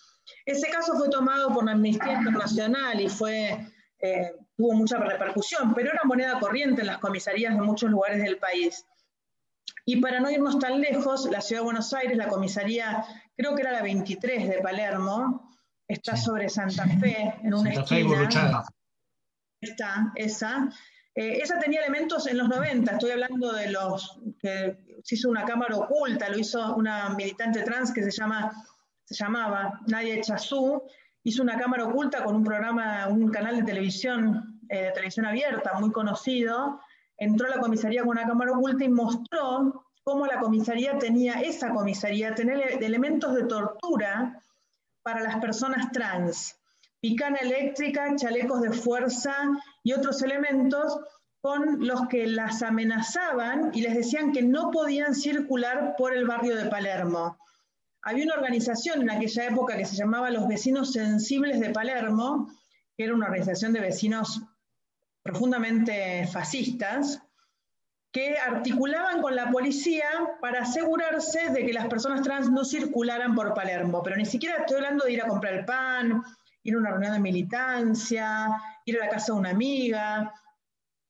Ese 0.44 0.68
caso 0.68 0.98
fue 0.98 1.08
tomado 1.08 1.54
por 1.54 1.64
la 1.64 1.72
Amnistía 1.72 2.12
Internacional 2.12 3.00
y 3.00 3.08
fue, 3.08 3.72
eh, 4.00 4.32
tuvo 4.54 4.74
mucha 4.74 4.98
repercusión, 4.98 5.72
pero 5.72 5.92
era 5.92 6.02
moneda 6.04 6.38
corriente 6.38 6.82
en 6.82 6.88
las 6.88 6.98
comisarías 6.98 7.54
de 7.54 7.62
muchos 7.62 7.88
lugares 7.88 8.22
del 8.22 8.36
país. 8.36 8.84
Y 9.88 9.96
para 10.02 10.20
no 10.20 10.30
irnos 10.30 10.58
tan 10.58 10.82
lejos, 10.82 11.26
la 11.30 11.40
Ciudad 11.40 11.62
de 11.62 11.64
Buenos 11.64 11.94
Aires, 11.94 12.14
la 12.18 12.28
comisaría, 12.28 13.02
creo 13.34 13.54
que 13.54 13.62
era 13.62 13.72
la 13.72 13.80
23 13.80 14.46
de 14.46 14.58
Palermo, 14.58 15.50
está 15.88 16.14
sobre 16.14 16.50
Santa 16.50 16.86
Fe, 17.00 17.34
en 17.42 17.54
una 17.54 17.72
Santa 17.72 17.96
esquina. 17.96 18.64
está, 19.62 20.12
esa. 20.14 20.68
Eh, 21.14 21.38
esa 21.42 21.58
tenía 21.58 21.80
elementos 21.80 22.26
en 22.26 22.36
los 22.36 22.50
90, 22.50 22.92
estoy 22.92 23.12
hablando 23.12 23.50
de 23.54 23.70
los 23.70 24.20
que 24.38 24.76
se 25.02 25.14
hizo 25.14 25.30
una 25.30 25.46
cámara 25.46 25.74
oculta, 25.78 26.28
lo 26.28 26.38
hizo 26.38 26.76
una 26.76 27.08
militante 27.08 27.62
trans 27.62 27.90
que 27.90 28.02
se 28.02 28.10
llama 28.10 28.52
se 29.06 29.14
llamaba 29.14 29.80
Nadia 29.86 30.20
Chazú, 30.20 30.82
hizo 31.22 31.42
una 31.42 31.58
cámara 31.58 31.86
oculta 31.86 32.22
con 32.22 32.36
un 32.36 32.44
programa, 32.44 33.08
un 33.08 33.30
canal 33.30 33.56
de 33.56 33.62
televisión, 33.62 34.60
eh, 34.68 34.82
de 34.82 34.90
televisión 34.90 35.24
abierta 35.24 35.80
muy 35.80 35.90
conocido, 35.92 36.78
entró 37.18 37.46
a 37.46 37.56
la 37.56 37.60
comisaría 37.60 38.02
con 38.02 38.10
una 38.10 38.26
cámara 38.26 38.52
oculta 38.52 38.84
y 38.84 38.88
mostró 38.88 39.84
cómo 40.04 40.26
la 40.26 40.40
comisaría 40.40 40.98
tenía, 40.98 41.34
esa 41.34 41.70
comisaría, 41.74 42.34
tener 42.34 42.82
elementos 42.82 43.34
de 43.34 43.44
tortura 43.44 44.40
para 45.02 45.20
las 45.20 45.36
personas 45.36 45.92
trans, 45.92 46.56
picana 47.00 47.38
eléctrica, 47.38 48.16
chalecos 48.16 48.62
de 48.62 48.72
fuerza 48.72 49.34
y 49.82 49.92
otros 49.92 50.22
elementos 50.22 50.98
con 51.40 51.86
los 51.86 52.08
que 52.08 52.26
las 52.26 52.62
amenazaban 52.62 53.70
y 53.74 53.82
les 53.82 53.94
decían 53.94 54.32
que 54.32 54.42
no 54.42 54.70
podían 54.70 55.14
circular 55.14 55.94
por 55.96 56.14
el 56.14 56.26
barrio 56.26 56.56
de 56.56 56.66
Palermo. 56.66 57.36
Había 58.02 58.24
una 58.24 58.34
organización 58.34 59.02
en 59.02 59.10
aquella 59.10 59.46
época 59.46 59.76
que 59.76 59.84
se 59.84 59.96
llamaba 59.96 60.30
Los 60.30 60.48
Vecinos 60.48 60.92
Sensibles 60.92 61.60
de 61.60 61.70
Palermo, 61.70 62.48
que 62.96 63.04
era 63.04 63.14
una 63.14 63.26
organización 63.26 63.72
de 63.72 63.80
vecinos 63.80 64.42
profundamente 65.28 66.26
fascistas, 66.26 67.20
que 68.10 68.38
articulaban 68.38 69.20
con 69.20 69.36
la 69.36 69.50
policía 69.50 70.08
para 70.40 70.62
asegurarse 70.62 71.50
de 71.50 71.66
que 71.66 71.74
las 71.74 71.86
personas 71.86 72.22
trans 72.22 72.50
no 72.50 72.64
circularan 72.64 73.34
por 73.34 73.52
Palermo. 73.52 74.02
Pero 74.02 74.16
ni 74.16 74.24
siquiera 74.24 74.56
estoy 74.56 74.76
hablando 74.76 75.04
de 75.04 75.12
ir 75.12 75.22
a 75.22 75.28
comprar 75.28 75.52
el 75.52 75.66
pan, 75.66 76.22
ir 76.62 76.74
a 76.74 76.78
una 76.78 76.92
reunión 76.92 77.12
de 77.12 77.18
militancia, 77.18 78.48
ir 78.86 78.96
a 78.96 79.04
la 79.04 79.10
casa 79.10 79.34
de 79.34 79.38
una 79.38 79.50
amiga. 79.50 80.32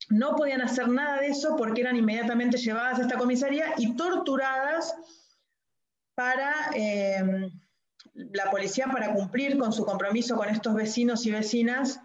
No 0.09 0.35
podían 0.35 0.61
hacer 0.61 0.89
nada 0.89 1.21
de 1.21 1.27
eso 1.27 1.55
porque 1.55 1.79
eran 1.79 1.95
inmediatamente 1.95 2.57
llevadas 2.57 2.99
a 2.99 3.03
esta 3.03 3.17
comisaría 3.17 3.67
y 3.77 3.95
torturadas 3.95 4.93
para 6.13 6.53
eh, 6.75 7.49
la 8.13 8.51
policía 8.51 8.87
para 8.91 9.13
cumplir 9.13 9.57
con 9.57 9.71
su 9.71 9.85
compromiso 9.85 10.35
con 10.35 10.49
estos 10.49 10.75
vecinos 10.75 11.25
y 11.25 11.31
vecinas 11.31 12.01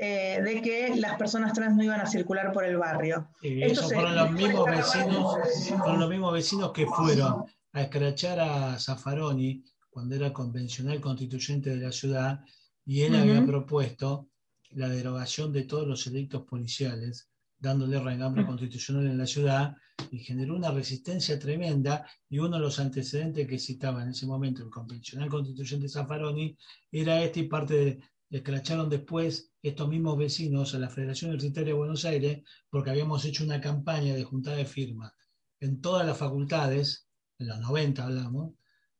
eh, 0.00 0.40
de 0.44 0.62
que 0.62 0.94
las 0.94 1.18
personas 1.18 1.52
trans 1.52 1.76
no 1.76 1.82
iban 1.82 2.00
a 2.00 2.06
circular 2.06 2.52
por 2.52 2.64
el 2.64 2.76
barrio. 2.76 3.30
Y 3.42 3.74
fueron, 3.74 4.14
los 4.14 4.30
mismos 4.30 4.64
vecinos, 4.64 5.36
fueron 5.76 5.98
los 5.98 6.08
mismos 6.08 6.32
vecinos 6.32 6.72
que 6.72 6.86
fueron 6.86 7.44
a 7.72 7.82
escrachar 7.82 8.38
a 8.38 8.78
Zaffaroni 8.78 9.64
cuando 9.90 10.14
era 10.14 10.32
convencional 10.32 11.00
constituyente 11.00 11.70
de 11.70 11.78
la 11.78 11.90
ciudad 11.90 12.40
y 12.86 13.02
él 13.02 13.16
había 13.16 13.44
propuesto 13.44 14.28
la 14.70 14.88
derogación 14.88 15.52
de 15.52 15.64
todos 15.64 15.88
los 15.88 16.06
edictos 16.06 16.42
policiales 16.42 17.28
dándole 17.58 17.98
regambre 17.98 18.46
constitucional 18.46 19.06
en 19.06 19.18
la 19.18 19.26
ciudad 19.26 19.74
y 20.12 20.20
generó 20.20 20.54
una 20.54 20.70
resistencia 20.70 21.40
tremenda 21.40 22.06
y 22.28 22.38
uno 22.38 22.56
de 22.56 22.62
los 22.62 22.78
antecedentes 22.78 23.48
que 23.48 23.58
citaba 23.58 24.04
en 24.04 24.10
ese 24.10 24.26
momento 24.26 24.62
el 24.62 24.70
convencional 24.70 25.28
constituyente 25.28 25.88
Zaffaroni 25.88 26.56
era 26.92 27.20
este 27.20 27.40
y 27.40 27.48
parte 27.48 27.74
de, 27.74 28.00
escracharon 28.30 28.88
después 28.90 29.52
estos 29.62 29.88
mismos 29.88 30.18
vecinos 30.18 30.74
a 30.74 30.78
la 30.78 30.88
Federación 30.88 31.30
Universitaria 31.30 31.72
de 31.72 31.78
Buenos 31.78 32.04
Aires 32.04 32.42
porque 32.68 32.90
habíamos 32.90 33.24
hecho 33.24 33.44
una 33.44 33.60
campaña 33.60 34.14
de 34.14 34.24
juntada 34.24 34.56
de 34.56 34.66
firmas 34.66 35.12
en 35.60 35.80
todas 35.80 36.06
las 36.06 36.16
facultades, 36.16 37.08
en 37.38 37.48
los 37.48 37.58
90 37.60 38.04
hablamos, 38.04 38.54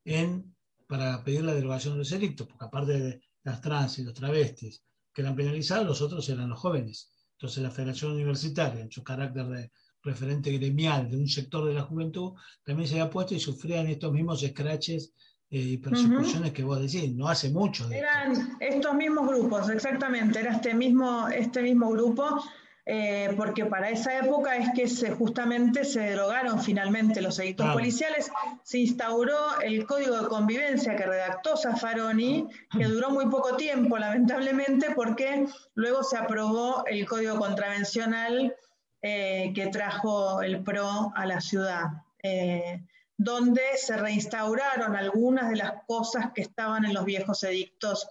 en, 0.04 0.54
para 0.87 1.23
pedir 1.23 1.44
la 1.44 1.54
derogación 1.54 1.94
de 1.94 1.99
los 1.99 2.12
edictos, 2.12 2.47
porque 2.47 2.64
aparte 2.64 2.99
de 2.99 3.23
las 3.44 3.61
trans 3.61 3.99
y 3.99 4.04
los 4.04 4.14
travestis 4.14 4.82
que 5.12 5.23
eran 5.23 5.37
penalizados, 5.37 5.87
los 5.87 6.02
otros 6.02 6.28
eran 6.28 6.49
los 6.49 6.58
jóvenes. 6.58 7.12
Entonces 7.32 7.62
la 7.62 7.70
Federación 7.70 8.12
Universitaria, 8.12 8.80
en 8.80 8.90
su 8.90 9.04
carácter 9.04 9.47
de 9.47 9.73
referente 10.02 10.50
gremial 10.52 11.11
de 11.11 11.16
un 11.16 11.28
sector 11.28 11.66
de 11.66 11.75
la 11.75 11.82
juventud, 11.82 12.32
también 12.64 12.88
se 12.88 12.94
había 12.94 13.11
puesto 13.11 13.35
y 13.35 13.40
sufrían 13.40 13.87
estos 13.87 14.12
mismos 14.12 14.42
escraches 14.42 15.12
y 15.50 15.78
persecuciones 15.78 16.52
que 16.52 16.62
vos 16.62 16.81
decís, 16.81 17.14
no 17.14 17.28
hace 17.28 17.50
mucho. 17.50 17.90
Eran 17.90 18.57
estos 18.61 18.95
mismos 18.95 19.28
grupos, 19.28 19.71
exactamente, 19.71 20.40
era 20.40 20.52
este 20.52 20.75
mismo, 20.75 21.28
este 21.28 21.62
mismo 21.62 21.90
grupo 21.90 22.43
eh, 22.90 23.35
porque 23.37 23.67
para 23.67 23.90
esa 23.90 24.17
época 24.17 24.57
es 24.57 24.71
que 24.75 24.88
se, 24.88 25.11
justamente 25.11 25.85
se 25.85 26.00
derogaron 26.00 26.59
finalmente 26.59 27.21
los 27.21 27.38
edictos 27.38 27.71
policiales, 27.75 28.31
se 28.62 28.78
instauró 28.78 29.61
el 29.61 29.85
código 29.85 30.19
de 30.19 30.26
convivencia 30.26 30.97
que 30.97 31.05
redactó 31.05 31.55
Zaffaroni, 31.59 32.49
que 32.71 32.85
duró 32.85 33.11
muy 33.11 33.26
poco 33.26 33.57
tiempo, 33.57 33.99
lamentablemente, 33.99 34.93
porque 34.95 35.45
luego 35.75 36.02
se 36.02 36.17
aprobó 36.17 36.83
el 36.87 37.07
código 37.07 37.37
contravencional 37.37 38.57
eh, 39.02 39.52
que 39.55 39.67
trajo 39.67 40.40
el 40.40 40.64
PRO 40.64 41.12
a 41.14 41.26
la 41.26 41.43
ciudad. 41.43 41.85
Eh, 42.23 42.83
donde 43.18 43.62
se 43.76 43.96
reinstauraron 43.96 44.94
algunas 44.94 45.50
de 45.50 45.56
las 45.56 45.84
cosas 45.87 46.32
que 46.32 46.42
estaban 46.42 46.84
en 46.84 46.94
los 46.94 47.04
viejos 47.04 47.42
edictos 47.42 48.08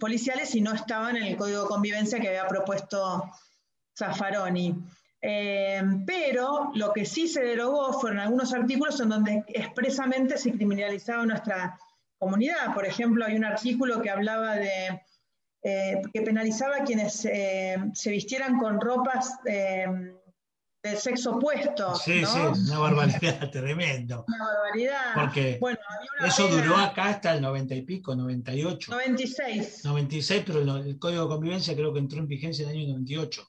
policiales 0.00 0.54
y 0.54 0.62
no 0.62 0.72
estaban 0.72 1.16
en 1.16 1.24
el 1.24 1.36
código 1.36 1.62
de 1.62 1.68
convivencia 1.68 2.18
que 2.18 2.28
había 2.28 2.48
propuesto 2.48 3.30
Zaffaroni. 3.96 4.74
Eh, 5.22 5.82
pero 6.06 6.70
lo 6.74 6.92
que 6.94 7.04
sí 7.04 7.28
se 7.28 7.42
derogó 7.42 7.92
fueron 7.92 8.20
algunos 8.20 8.54
artículos 8.54 8.98
en 9.00 9.10
donde 9.10 9.44
expresamente 9.48 10.38
se 10.38 10.52
criminalizaba 10.52 11.26
nuestra 11.26 11.78
comunidad. 12.18 12.74
Por 12.74 12.86
ejemplo, 12.86 13.26
hay 13.26 13.36
un 13.36 13.44
artículo 13.44 14.00
que 14.00 14.08
hablaba 14.08 14.56
de 14.56 15.02
eh, 15.62 16.00
que 16.14 16.22
penalizaba 16.22 16.76
a 16.76 16.84
quienes 16.84 17.26
eh, 17.26 17.76
se 17.92 18.10
vistieran 18.10 18.58
con 18.58 18.80
ropas 18.80 19.38
del 20.82 20.96
sexo 20.96 21.32
opuesto. 21.32 21.94
Sí, 21.96 22.24
sí, 22.24 22.38
una 22.38 22.78
barbaridad, 22.78 23.50
tremendo. 23.52 24.24
Una 24.26 24.44
barbaridad. 24.44 25.14
Porque 25.14 25.58
bueno, 25.60 25.78
eso 26.26 26.48
duró 26.48 26.76
acá 26.76 27.08
hasta 27.08 27.34
el 27.34 27.42
90 27.42 27.74
y 27.74 27.82
pico, 27.82 28.14
98. 28.14 28.90
96. 28.90 29.84
96, 29.84 30.42
pero 30.46 30.60
el, 30.60 30.98
Código 30.98 31.22
de 31.22 31.28
Convivencia 31.28 31.74
creo 31.74 31.92
que 31.92 31.98
entró 31.98 32.18
en 32.20 32.28
vigencia 32.28 32.64
en 32.64 32.70
el 32.70 32.76
año 32.76 32.88
98. 32.92 33.46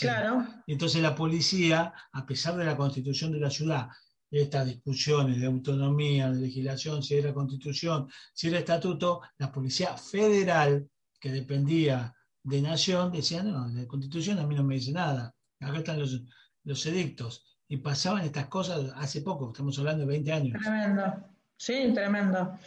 Claro. 0.00 0.46
Y 0.66 0.72
entonces 0.72 1.02
la 1.02 1.14
policía, 1.14 1.92
a 2.12 2.24
pesar 2.24 2.56
de 2.56 2.64
la 2.64 2.76
constitución 2.76 3.32
de 3.32 3.40
la 3.40 3.50
ciudad, 3.50 3.88
estas 4.30 4.66
discusiones 4.66 5.40
de 5.40 5.46
autonomía, 5.46 6.30
de 6.30 6.40
legislación, 6.40 7.02
si 7.02 7.14
era 7.14 7.34
constitución, 7.34 8.08
si 8.32 8.48
era 8.48 8.60
estatuto, 8.60 9.20
la 9.38 9.52
policía 9.52 9.96
federal, 9.96 10.88
que 11.20 11.30
dependía 11.30 12.14
de 12.42 12.62
nación, 12.62 13.12
decía, 13.12 13.42
no, 13.42 13.68
la 13.68 13.86
constitución 13.86 14.38
a 14.38 14.46
mí 14.46 14.54
no 14.54 14.64
me 14.64 14.74
dice 14.74 14.92
nada, 14.92 15.34
acá 15.60 15.78
están 15.78 15.98
los, 15.98 16.22
los 16.64 16.84
edictos. 16.86 17.44
Y 17.68 17.78
pasaban 17.78 18.24
estas 18.24 18.46
cosas 18.46 18.92
hace 18.96 19.22
poco, 19.22 19.50
estamos 19.50 19.78
hablando 19.78 20.02
de 20.02 20.08
20 20.08 20.32
años. 20.32 20.62
Tremendo. 20.62 21.14
Sí, 21.56 21.92
tremendo. 21.94 22.58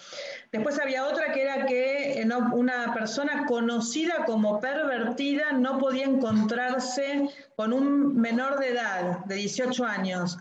Después 0.52 0.80
había 0.80 1.06
otra 1.06 1.34
que 1.34 1.44
era 1.44 1.66
que 1.66 2.22
eh, 2.22 2.28
una 2.54 2.94
persona 2.94 3.46
conocida 3.46 4.26
como 4.26 4.60
pervertida 4.60 5.52
no 5.52 5.78
podía 5.78 6.06
encontrarse 6.06 7.30
con 7.56 7.74
un 7.74 8.16
menor 8.20 8.60
de 8.60 8.70
edad, 8.70 9.26
de 9.26 9.36
18 9.36 9.86
años. 9.86 10.38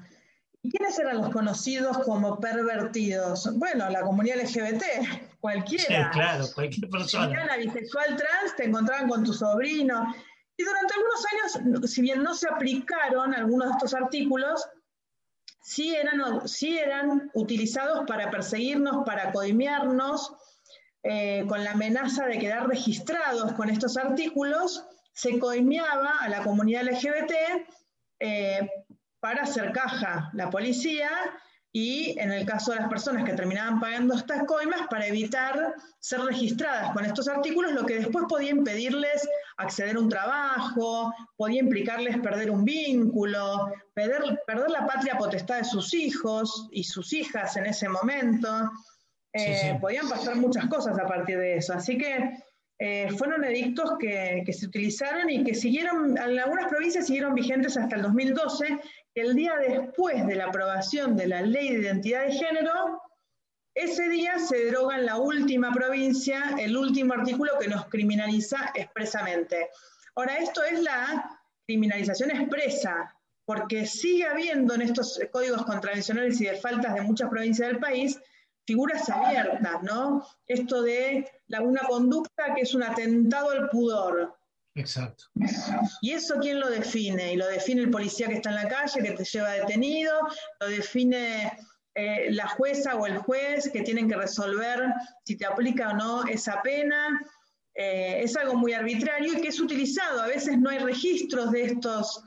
¿Y 0.62 0.70
quiénes 0.70 0.98
eran 0.98 1.18
los 1.18 1.30
conocidos 1.30 1.98
como 1.98 2.40
pervertidos? 2.40 3.50
Bueno, 3.58 3.90
la 3.90 4.02
comunidad 4.02 4.40
LGBT, 4.42 4.82
cualquiera. 5.40 5.84
Sí, 5.84 6.18
claro, 6.18 6.46
cualquier 6.54 6.88
persona. 6.88 7.26
Si 7.26 7.32
eran 7.32 7.60
bisexual 7.60 8.16
trans, 8.16 8.56
te 8.56 8.64
encontraban 8.64 9.08
con 9.08 9.22
tu 9.22 9.32
sobrino. 9.32 10.14
Y 10.56 10.64
durante 10.64 10.94
algunos 10.94 11.24
años, 11.32 11.90
si 11.90 12.02
bien 12.02 12.22
no 12.22 12.34
se 12.34 12.48
aplicaron 12.48 13.34
algunos 13.34 13.68
de 13.68 13.72
estos 13.72 13.94
artículos, 13.94 14.66
sí 15.62 15.94
eran, 15.94 16.48
sí 16.48 16.78
eran 16.78 17.30
utilizados 17.34 18.06
para 18.06 18.30
perseguirnos, 18.30 19.04
para 19.04 19.32
coimearnos, 19.32 20.32
eh, 21.02 21.44
con 21.48 21.62
la 21.62 21.72
amenaza 21.72 22.26
de 22.26 22.38
quedar 22.38 22.66
registrados 22.68 23.52
con 23.52 23.70
estos 23.70 23.96
artículos, 23.96 24.84
se 25.12 25.38
coimeaba 25.38 26.18
a 26.18 26.28
la 26.28 26.42
comunidad 26.42 26.82
LGBT 26.82 27.32
eh, 28.18 28.68
para 29.20 29.42
hacer 29.42 29.72
caja 29.72 30.30
la 30.34 30.50
policía 30.50 31.10
y 31.72 32.18
en 32.18 32.32
el 32.32 32.44
caso 32.44 32.72
de 32.72 32.80
las 32.80 32.88
personas 32.88 33.24
que 33.24 33.34
terminaban 33.34 33.78
pagando 33.78 34.14
estas 34.14 34.44
coimas 34.44 34.88
para 34.88 35.06
evitar 35.06 35.74
ser 36.00 36.20
registradas 36.20 36.92
con 36.92 37.04
estos 37.04 37.28
artículos, 37.28 37.72
lo 37.72 37.86
que 37.86 37.96
después 37.96 38.24
podía 38.28 38.50
impedirles 38.50 39.28
acceder 39.56 39.96
a 39.96 40.00
un 40.00 40.08
trabajo, 40.08 41.12
podía 41.36 41.60
implicarles 41.60 42.18
perder 42.18 42.50
un 42.50 42.64
vínculo, 42.64 43.72
perder, 43.94 44.40
perder 44.46 44.70
la 44.70 44.86
patria 44.86 45.16
potestad 45.16 45.58
de 45.58 45.64
sus 45.64 45.94
hijos 45.94 46.68
y 46.70 46.84
sus 46.84 47.12
hijas 47.12 47.56
en 47.56 47.66
ese 47.66 47.88
momento. 47.88 48.70
Eh, 49.32 49.76
podían 49.80 50.08
pasar 50.08 50.36
muchas 50.36 50.66
cosas 50.66 50.98
a 50.98 51.06
partir 51.06 51.38
de 51.38 51.56
eso. 51.56 51.74
Así 51.74 51.98
que 51.98 52.38
eh, 52.78 53.08
fueron 53.16 53.44
edictos 53.44 53.92
que, 53.98 54.42
que, 54.44 54.52
se 54.52 54.66
utilizaron 54.66 55.30
y 55.30 55.44
que 55.44 55.54
siguieron, 55.54 56.16
en 56.18 56.38
algunas 56.38 56.68
provincias 56.68 57.06
siguieron 57.06 57.34
vigentes 57.34 57.76
hasta 57.76 57.96
el 57.96 58.02
2012 58.02 58.78
el 59.14 59.34
día 59.34 59.54
después 59.56 60.26
de 60.26 60.34
la 60.34 60.46
aprobación 60.46 61.16
de 61.16 61.26
la 61.26 61.40
ley 61.40 61.70
de 61.70 61.80
identidad 61.80 62.26
de 62.26 62.32
género, 62.32 63.00
ese 63.76 64.08
día 64.08 64.38
se 64.38 64.56
deroga 64.56 64.96
en 64.96 65.04
la 65.04 65.18
última 65.18 65.70
provincia 65.70 66.54
el 66.58 66.74
último 66.76 67.12
artículo 67.12 67.52
que 67.60 67.68
nos 67.68 67.86
criminaliza 67.88 68.72
expresamente. 68.74 69.68
Ahora, 70.14 70.38
esto 70.38 70.62
es 70.64 70.80
la 70.80 71.38
criminalización 71.66 72.30
expresa, 72.30 73.14
porque 73.44 73.84
sigue 73.84 74.24
habiendo 74.24 74.74
en 74.74 74.82
estos 74.82 75.20
códigos 75.30 75.62
contravencionales 75.66 76.40
y 76.40 76.46
de 76.46 76.56
faltas 76.56 76.94
de 76.94 77.02
muchas 77.02 77.28
provincias 77.28 77.68
del 77.68 77.78
país 77.78 78.18
figuras 78.66 79.10
abiertas, 79.10 79.82
¿no? 79.82 80.26
Esto 80.46 80.80
de 80.82 81.30
la, 81.48 81.60
una 81.60 81.82
conducta 81.82 82.54
que 82.54 82.62
es 82.62 82.74
un 82.74 82.82
atentado 82.82 83.50
al 83.50 83.68
pudor, 83.68 84.34
Exacto. 84.74 85.24
¿Y 86.02 86.12
eso 86.12 86.36
quién 86.38 86.60
lo 86.60 86.68
define? 86.68 87.32
Y 87.32 87.36
lo 87.36 87.46
define 87.46 87.80
el 87.80 87.90
policía 87.90 88.28
que 88.28 88.34
está 88.34 88.50
en 88.50 88.56
la 88.56 88.68
calle, 88.68 89.02
que 89.02 89.12
te 89.12 89.24
lleva 89.24 89.52
detenido, 89.52 90.12
lo 90.60 90.68
define 90.68 91.50
eh, 91.98 92.28
la 92.30 92.46
jueza 92.46 92.94
o 92.94 93.06
el 93.06 93.16
juez 93.16 93.70
que 93.72 93.80
tienen 93.80 94.06
que 94.06 94.16
resolver 94.16 94.92
si 95.24 95.34
te 95.34 95.46
aplica 95.46 95.88
o 95.88 95.94
no 95.94 96.26
esa 96.26 96.60
pena. 96.60 97.18
Eh, 97.74 98.20
es 98.22 98.36
algo 98.36 98.54
muy 98.54 98.74
arbitrario 98.74 99.32
y 99.32 99.40
que 99.40 99.48
es 99.48 99.58
utilizado. 99.58 100.20
A 100.20 100.26
veces 100.26 100.58
no 100.58 100.68
hay 100.68 100.78
registros 100.78 101.50
de, 101.52 101.64
estos, 101.64 102.22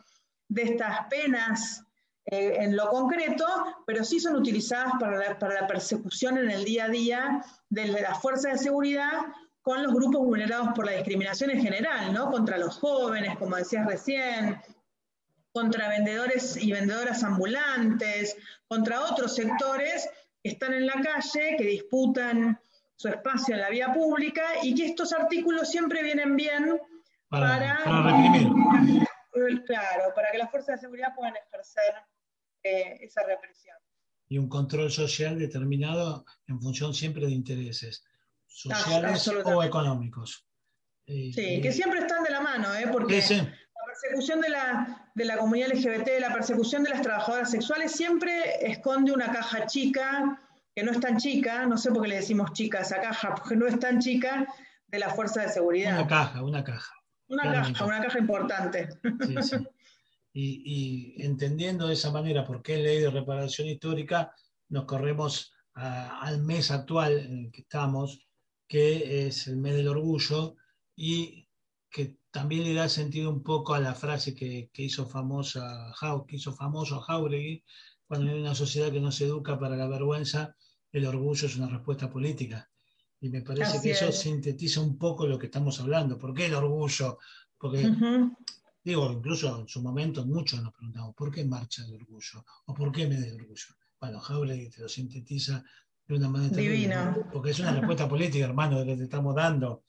de 0.47 0.63
estas 0.63 1.05
penas 1.12 1.84
eh, 2.25 2.55
en 2.62 2.75
lo 2.75 2.89
concreto, 2.89 3.45
pero 3.86 4.03
sí 4.03 4.19
son 4.19 4.38
utilizadas 4.38 4.93
para 4.99 5.17
la, 5.17 5.38
para 5.38 5.62
la 5.62 5.67
persecución 5.67 6.39
en 6.39 6.49
el 6.49 6.65
día 6.65 6.86
a 6.86 6.89
día 6.89 7.45
de 7.69 7.89
las 7.89 8.19
fuerzas 8.23 8.53
de 8.53 8.58
seguridad 8.58 9.19
con 9.62 9.84
los 9.84 9.93
grupos 9.93 10.21
vulnerados 10.21 10.69
por 10.75 10.88
la 10.88 10.93
discriminación 10.93 11.51
en 11.51 11.62
general, 11.62 12.12
¿no? 12.12 12.32
Contra 12.32 12.58
los 12.58 12.79
jóvenes, 12.79 13.38
como 13.38 13.55
decías 13.55 13.86
recién, 13.86 14.60
contra 15.51 15.89
vendedores 15.89 16.57
y 16.57 16.71
vendedoras 16.71 17.23
ambulantes, 17.23 18.38
contra 18.67 19.01
otros 19.01 19.35
sectores 19.35 20.09
que 20.41 20.49
están 20.49 20.73
en 20.73 20.85
la 20.85 21.01
calle, 21.01 21.55
que 21.57 21.65
disputan 21.65 22.59
su 22.95 23.07
espacio 23.07 23.55
en 23.55 23.62
la 23.62 23.69
vía 23.69 23.93
pública 23.93 24.43
y 24.62 24.75
que 24.75 24.85
estos 24.85 25.13
artículos 25.13 25.69
siempre 25.69 26.03
vienen 26.03 26.35
bien 26.35 26.79
para, 27.29 27.77
Claro, 29.65 30.13
para 30.15 30.31
que 30.31 30.38
las 30.38 30.51
fuerzas 30.51 30.75
de 30.75 30.81
seguridad 30.81 31.13
puedan 31.15 31.33
ejercer 31.35 31.93
eh, 32.63 32.97
esa 33.01 33.23
represión. 33.23 33.77
Y 34.27 34.38
un 34.38 34.49
control 34.49 34.91
social 34.91 35.39
determinado 35.39 36.25
en 36.47 36.59
función 36.59 36.93
siempre 36.93 37.25
de 37.25 37.31
intereses 37.31 38.03
sociales 38.47 39.27
o 39.27 39.63
económicos. 39.63 40.45
sí, 41.05 41.62
que 41.62 41.71
siempre 41.71 41.99
están 41.99 42.23
de 42.23 42.31
la 42.31 42.41
mano, 42.41 42.73
¿eh? 42.75 42.88
porque 42.91 43.21
persecución 44.01 44.41
de 44.41 44.49
la, 44.49 45.12
de 45.15 45.25
la 45.25 45.38
comunidad 45.38 45.69
LGBT, 45.69 46.19
la 46.19 46.33
persecución 46.33 46.83
de 46.83 46.91
las 46.91 47.01
trabajadoras 47.01 47.51
sexuales 47.51 47.91
siempre 47.91 48.65
esconde 48.65 49.12
una 49.12 49.31
caja 49.31 49.65
chica, 49.65 50.41
que 50.75 50.83
no 50.83 50.91
es 50.91 50.99
tan 50.99 51.17
chica, 51.17 51.65
no 51.65 51.77
sé 51.77 51.91
por 51.91 52.03
qué 52.03 52.09
le 52.09 52.15
decimos 52.15 52.53
chica 52.53 52.79
a 52.79 52.81
esa 52.81 53.01
caja, 53.01 53.35
porque 53.35 53.55
no 53.55 53.67
es 53.67 53.79
tan 53.79 53.99
chica, 53.99 54.47
de 54.88 54.99
la 54.99 55.09
fuerza 55.09 55.41
de 55.41 55.49
seguridad. 55.49 55.99
Una 55.99 56.07
caja, 56.07 56.43
una 56.43 56.63
caja. 56.63 56.93
Una 57.27 57.43
caja, 57.43 57.85
una 57.85 58.01
caja 58.01 58.19
importante. 58.19 58.89
Sí, 59.27 59.35
sí. 59.43 59.55
Y, 60.33 60.63
y, 60.65 61.25
entendiendo 61.25 61.88
de 61.88 61.93
esa 61.93 62.12
manera 62.12 62.45
por 62.45 62.63
qué 62.63 62.77
ley 62.77 62.99
de 62.99 63.09
reparación 63.09 63.67
histórica, 63.67 64.33
nos 64.69 64.85
corremos 64.85 65.53
al 65.73 66.41
mes 66.41 66.71
actual 66.71 67.17
en 67.19 67.45
el 67.45 67.51
que 67.51 67.62
estamos, 67.62 68.27
que 68.67 69.27
es 69.27 69.47
el 69.47 69.57
mes 69.57 69.75
del 69.75 69.88
orgullo 69.88 70.55
y 70.95 71.47
que 71.89 72.18
también 72.32 72.63
le 72.63 72.74
da 72.74 72.88
sentido 72.89 73.30
un 73.30 73.44
poco 73.44 73.74
a 73.74 73.80
la 73.80 73.96
frase 73.96 74.36
que, 74.36 74.70
hizo, 74.76 75.08
famosa, 75.08 75.94
que 76.28 76.36
hizo 76.36 76.54
famoso 76.54 77.00
Jauregui, 77.00 77.63
cuando 78.08 78.32
en 78.32 78.42
una 78.42 78.56
sociedad 78.56 78.92
que 78.92 79.00
no 79.00 79.12
se 79.12 79.26
educa 79.26 79.60
para 79.60 79.76
la 79.76 79.88
vergüenza, 79.88 80.56
el 80.92 81.06
orgullo 81.06 81.48
es 81.48 81.56
una 81.56 81.70
respuesta 81.70 82.10
política. 82.10 82.70
Y 83.22 83.30
me 83.30 83.42
parece 83.42 83.82
que 83.82 83.92
eso 83.92 84.12
sintetiza 84.12 84.82
un 84.82 84.98
poco 84.98 85.28
lo 85.28 85.38
que 85.38 85.48
estamos 85.48 85.80
hablando. 85.80 86.18
¿Por 86.18 86.34
qué 86.34 86.46
el 86.46 86.56
orgullo? 86.56 87.20
Porque, 87.58 87.92
digo, 88.84 89.12
incluso 89.12 89.60
en 89.60 89.68
su 89.68 89.82
momento 89.82 90.26
muchos 90.26 90.62
nos 90.62 90.74
preguntamos, 90.74 91.13
¿por 91.15 91.32
qué 91.32 91.44
marcha 91.44 91.84
el 91.86 91.96
orgullo? 91.96 92.46
¿O 92.65 92.74
por 92.74 92.92
qué 92.92 93.08
me 93.08 93.15
del 93.15 93.36
orgullo? 93.36 93.76
Bueno, 94.00 94.20
Jauregui 94.20 94.70
te 94.70 94.82
lo 94.82 94.89
sintetiza 94.89 95.63
Divino. 96.08 97.30
Porque 97.32 97.52
es 97.52 97.60
una 97.60 97.72
respuesta 97.72 98.10
política, 98.10 98.46
hermano, 98.46 98.80
de 98.80 98.86
que 98.86 98.98
te 98.98 99.04
estamos 99.04 99.36
dando. 99.36 99.84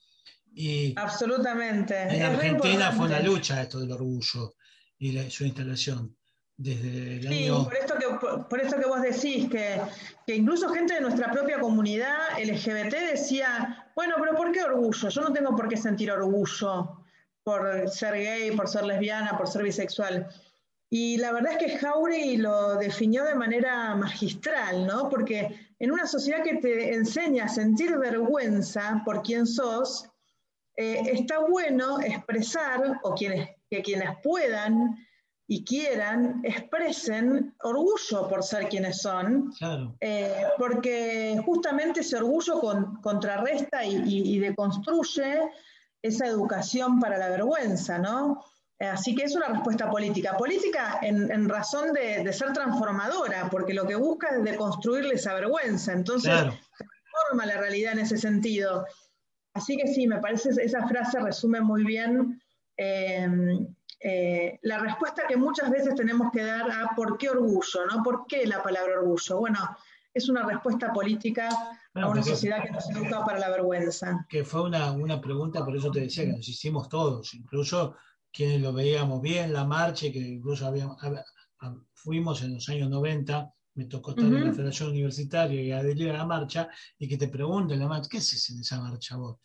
Y 0.53 0.93
Absolutamente. 0.97 2.01
En 2.03 2.23
Argentina 2.23 2.91
fue 2.91 3.05
una 3.05 3.21
lucha 3.21 3.61
esto 3.61 3.79
del 3.79 3.91
orgullo 3.91 4.55
y 4.97 5.17
su 5.29 5.45
instalación. 5.45 6.15
Desde 6.57 7.17
el 7.17 7.27
sí, 7.27 7.49
por 7.49 7.75
esto 7.75 7.95
que, 7.95 8.27
por, 8.47 8.61
esto 8.61 8.77
que 8.77 8.85
vos 8.85 9.01
decís, 9.01 9.49
que, 9.49 9.81
que, 10.27 10.35
incluso 10.35 10.69
gente 10.69 10.93
de 10.93 11.01
nuestra 11.01 11.31
propia 11.31 11.59
comunidad 11.59 12.37
LGBT 12.39 12.93
decía, 13.13 13.91
bueno, 13.95 14.15
pero 14.19 14.35
¿por 14.35 14.51
qué 14.51 14.61
orgullo? 14.61 15.09
Yo 15.09 15.21
no 15.21 15.33
tengo 15.33 15.55
por 15.55 15.67
qué 15.67 15.77
sentir 15.77 16.11
orgullo 16.11 17.01
por 17.43 17.89
ser 17.89 18.13
gay, 18.13 18.51
por 18.51 18.67
ser 18.67 18.83
lesbiana, 18.83 19.37
por 19.37 19.47
ser 19.47 19.63
bisexual. 19.63 20.27
Y 20.89 21.17
la 21.17 21.31
verdad 21.31 21.53
es 21.53 21.57
que 21.57 21.77
Jauregui 21.79 22.37
lo 22.37 22.75
definió 22.75 23.23
de 23.23 23.35
manera 23.35 23.95
magistral, 23.95 24.85
¿no? 24.85 25.09
Porque 25.09 25.73
en 25.79 25.91
una 25.91 26.05
sociedad 26.05 26.43
que 26.43 26.57
te 26.57 26.93
enseña 26.93 27.45
a 27.45 27.49
sentir 27.49 27.97
vergüenza 27.97 29.01
por 29.05 29.23
quién 29.23 29.47
sos, 29.47 30.10
eh, 30.75 31.01
está 31.13 31.39
bueno 31.39 31.99
expresar, 31.99 32.99
o 33.03 33.13
quienes, 33.13 33.49
que 33.69 33.81
quienes 33.81 34.09
puedan, 34.23 34.95
y 35.51 35.65
quieran, 35.65 36.39
expresen 36.45 37.53
orgullo 37.61 38.29
por 38.29 38.41
ser 38.41 38.69
quienes 38.69 39.01
son, 39.01 39.53
eh, 39.99 40.45
porque 40.57 41.41
justamente 41.45 41.99
ese 41.99 42.15
orgullo 42.15 42.61
contrarresta 43.01 43.83
y, 43.83 44.39
deconstruye 44.39 45.41
esa 46.01 46.25
educación 46.25 47.01
para 47.01 47.17
la 47.17 47.27
vergüenza, 47.27 47.97
¿no? 47.97 48.45
Eh, 48.79 48.85
así 48.85 49.13
que 49.13 49.25
es 49.25 49.35
una 49.35 49.47
respuesta 49.49 49.89
política. 49.89 50.37
Política 50.37 50.99
en, 51.01 51.49
razón 51.49 51.91
de, 51.91 52.31
ser 52.31 52.53
transformadora, 52.53 53.49
porque 53.49 53.73
lo 53.73 53.85
que 53.85 53.95
busca 53.95 54.29
es 54.29 54.45
deconstruirle 54.45 55.15
esa 55.15 55.33
vergüenza. 55.33 55.91
Entonces, 55.91 56.31
transforma 56.31 57.45
la 57.45 57.57
realidad 57.57 57.91
en 57.91 57.99
ese 57.99 58.17
sentido. 58.17 58.85
Así 59.53 59.77
que 59.77 59.87
sí, 59.87 60.07
me 60.07 60.19
parece 60.19 60.49
esa 60.63 60.87
frase 60.87 61.19
resume 61.19 61.61
muy 61.61 61.83
bien 61.83 62.41
eh, 62.77 63.27
eh, 64.03 64.59
la 64.63 64.79
respuesta 64.79 65.27
que 65.27 65.37
muchas 65.37 65.69
veces 65.69 65.93
tenemos 65.93 66.31
que 66.31 66.43
dar 66.43 66.71
a 66.71 66.91
por 66.95 67.17
qué 67.17 67.29
orgullo, 67.29 67.85
¿no? 67.89 68.01
¿Por 68.03 68.25
qué 68.25 68.47
la 68.47 68.63
palabra 68.63 68.99
orgullo? 68.99 69.37
Bueno, 69.37 69.59
es 70.13 70.27
una 70.27 70.43
respuesta 70.43 70.91
política 70.91 71.49
a 71.93 72.07
una 72.07 72.23
sociedad 72.23 72.63
que 72.63 72.71
nos 72.71 72.89
educa 72.89 73.23
para 73.23 73.39
la 73.39 73.49
vergüenza. 73.49 74.25
Que 74.27 74.43
fue 74.43 74.63
una, 74.63 74.91
una, 74.91 75.21
pregunta, 75.21 75.63
por 75.63 75.75
eso 75.75 75.91
te 75.91 76.01
decía 76.01 76.25
que 76.25 76.33
nos 76.33 76.47
hicimos 76.47 76.89
todos, 76.89 77.33
incluso 77.35 77.95
quienes 78.33 78.61
lo 78.61 78.73
veíamos 78.73 79.21
bien, 79.21 79.53
la 79.53 79.65
marcha, 79.65 80.11
que 80.11 80.19
incluso 80.19 80.65
habíamos, 80.65 80.97
fuimos 81.93 82.41
en 82.41 82.55
los 82.55 82.67
años 82.69 82.89
90, 82.89 83.53
me 83.75 83.85
tocó 83.85 84.11
estar 84.11 84.25
en 84.25 84.45
la 84.45 84.53
Federación 84.53 84.89
Universitaria 84.89 85.61
y 85.61 85.71
adherir 85.71 86.09
a 86.09 86.17
la 86.17 86.25
marcha, 86.25 86.69
y 86.97 87.07
que 87.07 87.17
te 87.17 87.27
pregunten 87.27 87.79
la 87.79 87.87
marcha, 87.87 88.09
¿qué 88.09 88.17
haces 88.17 88.49
en 88.49 88.59
esa 88.59 88.81
marcha 88.81 89.17
vos? 89.17 89.37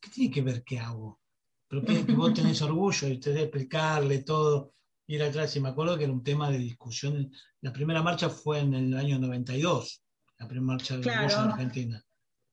¿Qué 0.00 0.10
tiene 0.10 0.34
que 0.34 0.42
ver 0.42 0.62
qué 0.64 0.78
hago? 0.78 1.20
pero 1.68 1.84
que, 1.84 2.02
vos 2.14 2.34
tenés 2.34 2.60
orgullo 2.62 3.08
y 3.08 3.12
ustedes 3.12 3.42
explicarle 3.42 4.22
todo, 4.22 4.72
ir 5.06 5.22
atrás. 5.22 5.54
Y 5.56 5.60
me 5.60 5.68
acuerdo 5.68 5.96
que 5.96 6.04
era 6.04 6.12
un 6.12 6.24
tema 6.24 6.50
de 6.50 6.58
discusión. 6.58 7.30
La 7.60 7.72
primera 7.72 8.02
marcha 8.02 8.28
fue 8.30 8.60
en 8.60 8.74
el 8.74 8.96
año 8.96 9.18
92, 9.18 10.02
la 10.38 10.48
primera 10.48 10.72
marcha 10.72 10.96
de 10.96 11.08
orgullo 11.08 11.44
en 11.44 11.50
Argentina. 11.50 12.04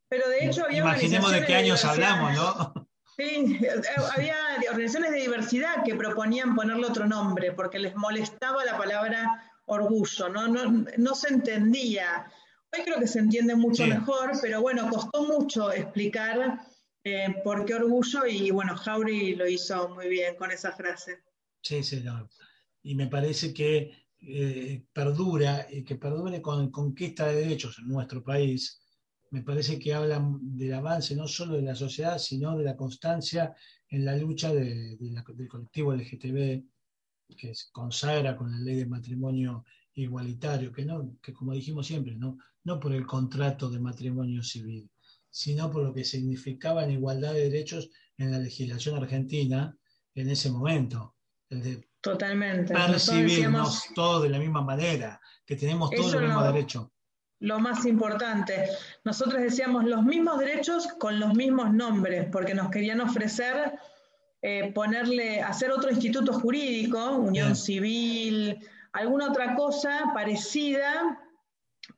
Pero 0.10 0.30
de 0.30 0.46
hecho 0.46 0.66
había 0.66 0.80
Imaginemos 0.80 1.32
de 1.32 1.46
qué 1.46 1.56
años 1.56 1.84
hablamos, 1.84 2.34
¿no? 2.34 2.74
Sí, 3.18 3.60
eh, 3.62 3.70
había 4.14 4.36
organizaciones 4.70 5.12
de 5.12 5.22
diversidad 5.22 5.84
que 5.86 5.96
proponían 5.96 6.54
ponerle 6.54 6.86
otro 6.86 7.08
nombre 7.08 7.54
porque 7.54 7.80
les 7.80 7.96
molestaba 7.96 8.66
la 8.66 8.78
palabra 8.78 9.55
orgullo, 9.66 10.30
no, 10.30 10.48
no, 10.48 10.86
no 10.98 11.16
se 11.16 11.34
entendía. 11.34 12.32
Hoy 12.72 12.84
creo 12.84 13.00
que 13.00 13.08
se 13.08 13.20
entiende 13.20 13.56
mucho 13.56 13.86
mejor, 13.88 14.32
pero 14.42 14.62
bueno, 14.62 14.90
costó 14.90 15.24
mucho 15.24 15.72
explicar 15.72 16.60
eh, 17.08 17.36
¿Por 17.44 17.66
qué 17.66 17.76
orgullo? 17.76 18.26
Y 18.26 18.50
bueno, 18.50 18.76
Jauri 18.76 19.36
lo 19.36 19.48
hizo 19.48 19.90
muy 19.90 20.10
bien 20.10 20.36
con 20.36 20.50
esa 20.50 20.72
frase. 20.72 21.20
Sí, 21.62 21.84
señor. 21.84 22.28
Y 22.82 22.96
me 22.96 23.06
parece 23.06 23.54
que 23.54 23.92
eh, 24.22 24.84
perdura, 24.92 25.68
y 25.70 25.84
que 25.84 25.98
perdure 25.98 26.42
con 26.42 26.72
conquista 26.72 27.28
de 27.28 27.36
derechos 27.36 27.78
en 27.78 27.90
nuestro 27.90 28.24
país, 28.24 28.82
me 29.30 29.44
parece 29.44 29.78
que 29.78 29.94
hablan 29.94 30.40
del 30.58 30.74
avance 30.74 31.16
no 31.16 31.28
solo 31.28 31.56
de 31.56 31.62
la 31.62 31.76
sociedad, 31.76 32.18
sino 32.18 32.58
de 32.58 32.64
la 32.64 32.76
constancia 32.76 33.54
en 33.88 34.04
la 34.04 34.16
lucha 34.16 34.52
del 34.52 34.98
colectivo 35.48 35.94
LGTB, 35.94 36.64
que 37.38 37.56
se 37.56 37.72
consagra 37.72 38.36
con 38.36 38.52
la 38.52 38.60
ley 38.60 38.76
de 38.76 38.86
matrimonio 38.86 39.66
igualitario, 39.94 40.72
que, 40.72 40.86
no, 40.86 41.18
que 41.22 41.34
como 41.34 41.54
dijimos 41.54 41.88
siempre, 41.88 42.16
no, 42.16 42.38
no 42.64 42.80
por 42.80 42.94
el 42.94 43.06
contrato 43.06 43.70
de 43.70 43.80
matrimonio 43.80 44.44
civil, 44.44 44.90
sino 45.30 45.72
por 45.72 45.84
lo 45.84 45.94
que 45.94 46.04
significaba 46.04 46.84
en 46.84 46.92
igualdad 46.92 47.34
de 47.34 47.50
derechos 47.50 47.90
en 48.18 48.32
la 48.32 48.40
legislación 48.40 48.96
argentina 48.96 49.76
en 50.14 50.30
ese 50.30 50.50
momento. 50.50 51.16
El 51.50 51.62
de 51.62 51.88
Totalmente. 52.06 52.72
Percibirnos 52.72 53.86
todos 53.96 54.22
de 54.22 54.30
la 54.30 54.38
misma 54.38 54.62
manera, 54.62 55.20
que 55.44 55.56
tenemos 55.56 55.90
todos 55.90 56.14
los 56.14 56.22
mismos 56.22 56.54
derechos. 56.54 56.88
Lo 57.40 57.60
más 57.60 57.84
importante, 57.88 58.70
nosotros 59.04 59.42
decíamos 59.42 59.86
los 59.86 60.04
mismos 60.04 60.38
derechos 60.38 60.88
con 61.00 61.20
los 61.20 61.34
mismos 61.34 61.74
nombres, 61.74 62.28
porque 62.32 62.54
nos 62.54 62.70
querían 62.70 63.02
ofrecer 63.02 63.74
eh, 64.48 64.72
ponerle, 64.76 65.42
hacer 65.42 65.72
otro 65.72 65.90
instituto 65.90 66.32
jurídico, 66.32 67.18
unión 67.18 67.56
civil, 67.56 68.60
alguna 68.94 69.30
otra 69.32 69.56
cosa 69.56 70.12
parecida, 70.14 71.20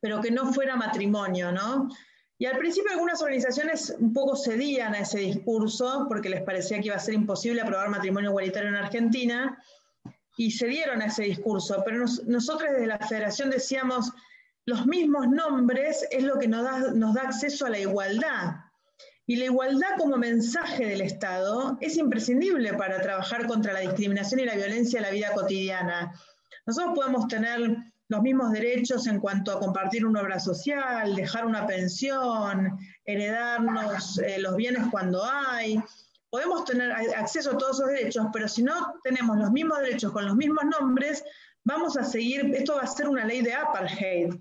pero 0.00 0.22
que 0.22 0.30
no 0.30 0.50
fuera 0.54 0.74
matrimonio, 0.74 1.52
¿no? 1.52 1.90
Y 2.38 2.46
al 2.46 2.56
principio 2.56 2.90
algunas 2.90 3.20
organizaciones 3.20 3.94
un 3.98 4.14
poco 4.14 4.34
cedían 4.34 4.94
a 4.94 5.00
ese 5.00 5.18
discurso 5.18 6.06
porque 6.08 6.30
les 6.30 6.40
parecía 6.40 6.80
que 6.80 6.86
iba 6.86 6.96
a 6.96 7.00
ser 7.00 7.12
imposible 7.12 7.60
aprobar 7.60 7.90
matrimonio 7.90 8.30
igualitario 8.30 8.70
en 8.70 8.76
Argentina 8.76 9.62
y 10.38 10.50
cedieron 10.50 11.02
a 11.02 11.06
ese 11.08 11.24
discurso. 11.24 11.82
Pero 11.84 12.06
nosotros 12.24 12.70
desde 12.72 12.86
la 12.86 12.98
federación 12.98 13.50
decíamos, 13.50 14.10
los 14.64 14.86
mismos 14.86 15.28
nombres 15.28 16.02
es 16.10 16.22
lo 16.22 16.38
que 16.38 16.48
nos 16.48 16.64
da, 16.64 16.92
nos 16.94 17.12
da 17.12 17.24
acceso 17.24 17.66
a 17.66 17.70
la 17.70 17.78
igualdad. 17.78 18.54
Y 19.28 19.36
la 19.36 19.44
igualdad 19.44 19.88
como 19.98 20.16
mensaje 20.16 20.86
del 20.86 21.02
Estado 21.02 21.76
es 21.82 21.98
imprescindible 21.98 22.72
para 22.72 23.02
trabajar 23.02 23.46
contra 23.46 23.74
la 23.74 23.80
discriminación 23.80 24.40
y 24.40 24.46
la 24.46 24.54
violencia 24.54 25.00
en 25.00 25.02
la 25.02 25.10
vida 25.10 25.34
cotidiana. 25.34 26.14
Nosotros 26.64 26.94
podemos 26.94 27.28
tener 27.28 27.76
los 28.08 28.22
mismos 28.22 28.52
derechos 28.52 29.06
en 29.06 29.20
cuanto 29.20 29.52
a 29.52 29.60
compartir 29.60 30.06
una 30.06 30.22
obra 30.22 30.40
social, 30.40 31.14
dejar 31.14 31.44
una 31.44 31.66
pensión, 31.66 32.78
heredarnos 33.04 34.18
eh, 34.20 34.38
los 34.38 34.56
bienes 34.56 34.84
cuando 34.90 35.22
hay. 35.22 35.78
Podemos 36.30 36.64
tener 36.64 36.90
acceso 36.90 37.50
a 37.50 37.58
todos 37.58 37.76
esos 37.76 37.88
derechos, 37.88 38.28
pero 38.32 38.48
si 38.48 38.62
no 38.62 38.94
tenemos 39.04 39.36
los 39.36 39.50
mismos 39.50 39.80
derechos 39.80 40.10
con 40.10 40.24
los 40.24 40.36
mismos 40.36 40.64
nombres, 40.64 41.22
vamos 41.64 41.96
a 41.96 42.04
seguir, 42.04 42.52
esto 42.54 42.76
va 42.76 42.82
a 42.82 42.86
ser 42.86 43.08
una 43.08 43.24
ley 43.24 43.42
de 43.42 43.52
apartheid. 43.52 44.34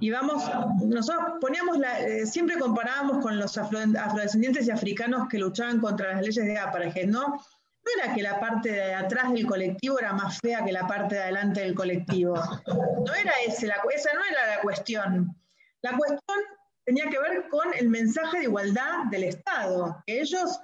Y 0.00 0.10
vamos, 0.10 0.44
nosotros 0.84 1.34
poníamos, 1.40 1.78
la, 1.78 2.00
eh, 2.00 2.26
siempre 2.26 2.58
comparábamos 2.58 3.22
con 3.22 3.38
los 3.38 3.56
afrodescendientes 3.56 4.66
y 4.66 4.70
africanos 4.70 5.28
que 5.28 5.38
luchaban 5.38 5.80
contra 5.80 6.14
las 6.14 6.22
leyes 6.22 6.44
de 6.44 6.58
apartheid, 6.58 7.06
¿no? 7.06 7.40
no 7.84 8.02
era 8.02 8.14
que 8.14 8.22
la 8.22 8.38
parte 8.38 8.70
de 8.70 8.94
atrás 8.94 9.32
del 9.32 9.46
colectivo 9.46 9.98
era 9.98 10.12
más 10.12 10.38
fea 10.38 10.64
que 10.64 10.72
la 10.72 10.86
parte 10.86 11.16
de 11.16 11.22
adelante 11.22 11.60
del 11.60 11.74
colectivo. 11.74 12.34
No 12.66 13.14
era 13.14 13.32
ese, 13.46 13.66
la, 13.66 13.76
esa 13.94 14.12
no 14.14 14.24
era 14.24 14.56
la 14.56 14.62
cuestión. 14.62 15.36
La 15.82 15.96
cuestión 15.96 16.38
tenía 16.84 17.10
que 17.10 17.18
ver 17.18 17.48
con 17.48 17.74
el 17.74 17.88
mensaje 17.88 18.38
de 18.38 18.44
igualdad 18.44 19.06
del 19.10 19.24
Estado, 19.24 20.02
que 20.06 20.20
ellos 20.20 20.60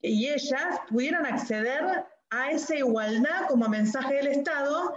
y 0.00 0.28
ellas 0.28 0.80
pudieran 0.88 1.24
acceder 1.26 2.04
a 2.30 2.50
esa 2.50 2.76
igualdad 2.76 3.46
como 3.48 3.68
mensaje 3.68 4.14
del 4.14 4.26
Estado 4.28 4.94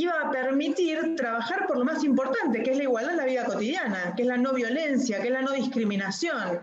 iba 0.00 0.20
a 0.20 0.30
permitir 0.30 1.16
trabajar 1.16 1.66
por 1.66 1.76
lo 1.78 1.84
más 1.84 2.04
importante, 2.04 2.62
que 2.62 2.70
es 2.70 2.76
la 2.76 2.84
igualdad 2.84 3.12
en 3.12 3.16
la 3.18 3.24
vida 3.24 3.44
cotidiana, 3.44 4.14
que 4.14 4.22
es 4.22 4.28
la 4.28 4.36
no 4.36 4.52
violencia, 4.52 5.20
que 5.20 5.26
es 5.26 5.32
la 5.32 5.42
no 5.42 5.52
discriminación. 5.52 6.60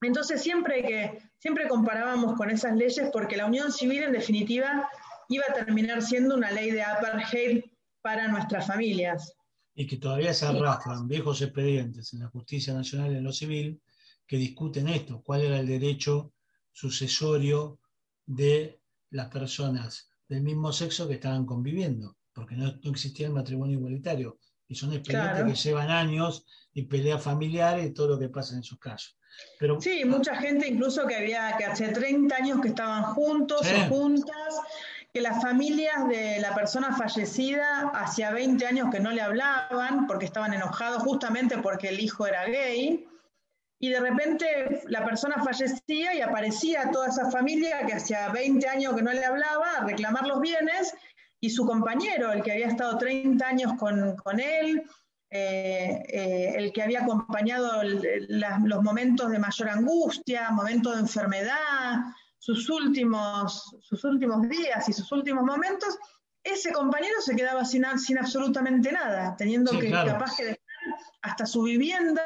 Entonces 0.00 0.42
siempre 0.42 0.82
que 0.82 1.22
siempre 1.38 1.68
comparábamos 1.68 2.36
con 2.36 2.50
esas 2.50 2.76
leyes 2.76 3.10
porque 3.12 3.36
la 3.36 3.46
unión 3.46 3.72
civil 3.72 4.02
en 4.02 4.12
definitiva 4.12 4.88
iba 5.28 5.44
a 5.48 5.54
terminar 5.54 6.02
siendo 6.02 6.34
una 6.34 6.50
ley 6.50 6.72
de 6.72 6.82
apartheid 6.82 7.64
para 8.00 8.26
nuestras 8.26 8.66
familias. 8.66 9.32
Y 9.74 9.86
que 9.86 9.98
todavía 9.98 10.34
se 10.34 10.46
arrastran 10.46 11.06
viejos 11.06 11.40
expedientes 11.40 12.12
en 12.12 12.20
la 12.20 12.28
justicia 12.28 12.74
nacional 12.74 13.14
en 13.14 13.22
lo 13.22 13.32
civil 13.32 13.80
que 14.26 14.36
discuten 14.36 14.88
esto, 14.88 15.22
cuál 15.22 15.42
era 15.42 15.60
el 15.60 15.66
derecho 15.66 16.32
sucesorio 16.72 17.78
de 18.26 18.80
las 19.10 19.28
personas 19.28 20.10
del 20.28 20.42
mismo 20.42 20.72
sexo 20.72 21.08
que 21.08 21.14
estaban 21.14 21.46
conviviendo, 21.46 22.16
porque 22.32 22.56
no, 22.56 22.74
existía 22.84 23.26
el 23.26 23.32
matrimonio 23.32 23.78
igualitario. 23.78 24.38
Y 24.66 24.74
son 24.74 24.92
expedientes 24.92 25.44
que 25.44 25.68
llevan 25.68 25.90
años 25.90 26.44
y 26.74 26.82
peleas 26.82 27.22
familiares 27.22 27.86
y 27.86 27.94
todo 27.94 28.08
lo 28.08 28.18
que 28.18 28.28
pasa 28.28 28.54
en 28.54 28.60
esos 28.60 28.78
casos 28.78 29.18
sí, 29.80 30.04
mucha 30.04 30.36
gente 30.36 30.68
incluso 30.68 31.06
que 31.06 31.16
había 31.16 31.56
que 31.56 31.64
hace 31.64 31.88
30 31.88 32.34
años 32.34 32.60
que 32.60 32.68
estaban 32.68 33.02
juntos 33.02 33.60
o 33.62 33.88
juntas, 33.88 34.60
que 35.12 35.20
las 35.20 35.40
familias 35.42 36.08
de 36.08 36.38
la 36.40 36.54
persona 36.54 36.94
fallecida 36.96 37.90
hacía 37.94 38.30
20 38.30 38.66
años 38.66 38.88
que 38.90 39.00
no 39.00 39.10
le 39.10 39.22
hablaban 39.22 40.06
porque 40.06 40.26
estaban 40.26 40.52
enojados 40.54 41.02
justamente 41.02 41.58
porque 41.58 41.88
el 41.88 42.00
hijo 42.00 42.26
era 42.26 42.44
gay. 42.46 43.06
Y 43.80 43.90
de 43.90 44.00
repente 44.00 44.82
la 44.86 45.04
persona 45.04 45.42
fallecía 45.42 46.14
y 46.14 46.20
aparecía 46.20 46.90
toda 46.90 47.08
esa 47.08 47.30
familia 47.30 47.86
que 47.86 47.94
hacía 47.94 48.28
20 48.30 48.68
años 48.68 48.94
que 48.94 49.02
no 49.02 49.12
le 49.12 49.24
hablaba 49.24 49.76
a 49.76 49.84
reclamar 49.84 50.26
los 50.26 50.40
bienes 50.40 50.94
y 51.40 51.50
su 51.50 51.64
compañero, 51.64 52.32
el 52.32 52.42
que 52.42 52.52
había 52.52 52.66
estado 52.66 52.98
30 52.98 53.46
años 53.46 53.72
con, 53.78 54.16
con 54.16 54.40
él, 54.40 54.82
eh, 55.30 56.02
eh, 56.08 56.54
el 56.56 56.72
que 56.72 56.82
había 56.82 57.02
acompañado 57.02 57.82
los 57.84 58.82
momentos 58.82 59.30
de 59.30 59.38
mayor 59.38 59.68
angustia, 59.68 60.50
momentos 60.50 60.94
de 60.94 61.00
enfermedad, 61.00 62.00
sus 62.38 62.68
últimos, 62.70 63.76
sus 63.80 64.02
últimos 64.04 64.48
días 64.48 64.88
y 64.88 64.92
sus 64.92 65.12
últimos 65.12 65.44
momentos, 65.44 65.98
ese 66.42 66.72
compañero 66.72 67.20
se 67.20 67.36
quedaba 67.36 67.64
sin, 67.64 67.84
sin 67.98 68.18
absolutamente 68.18 68.90
nada, 68.90 69.36
teniendo 69.36 69.78
que 69.78 69.90
capaz 69.90 70.36
que 70.36 70.44
dejar 70.44 70.58
hasta 71.22 71.46
su 71.46 71.62
vivienda 71.62 72.24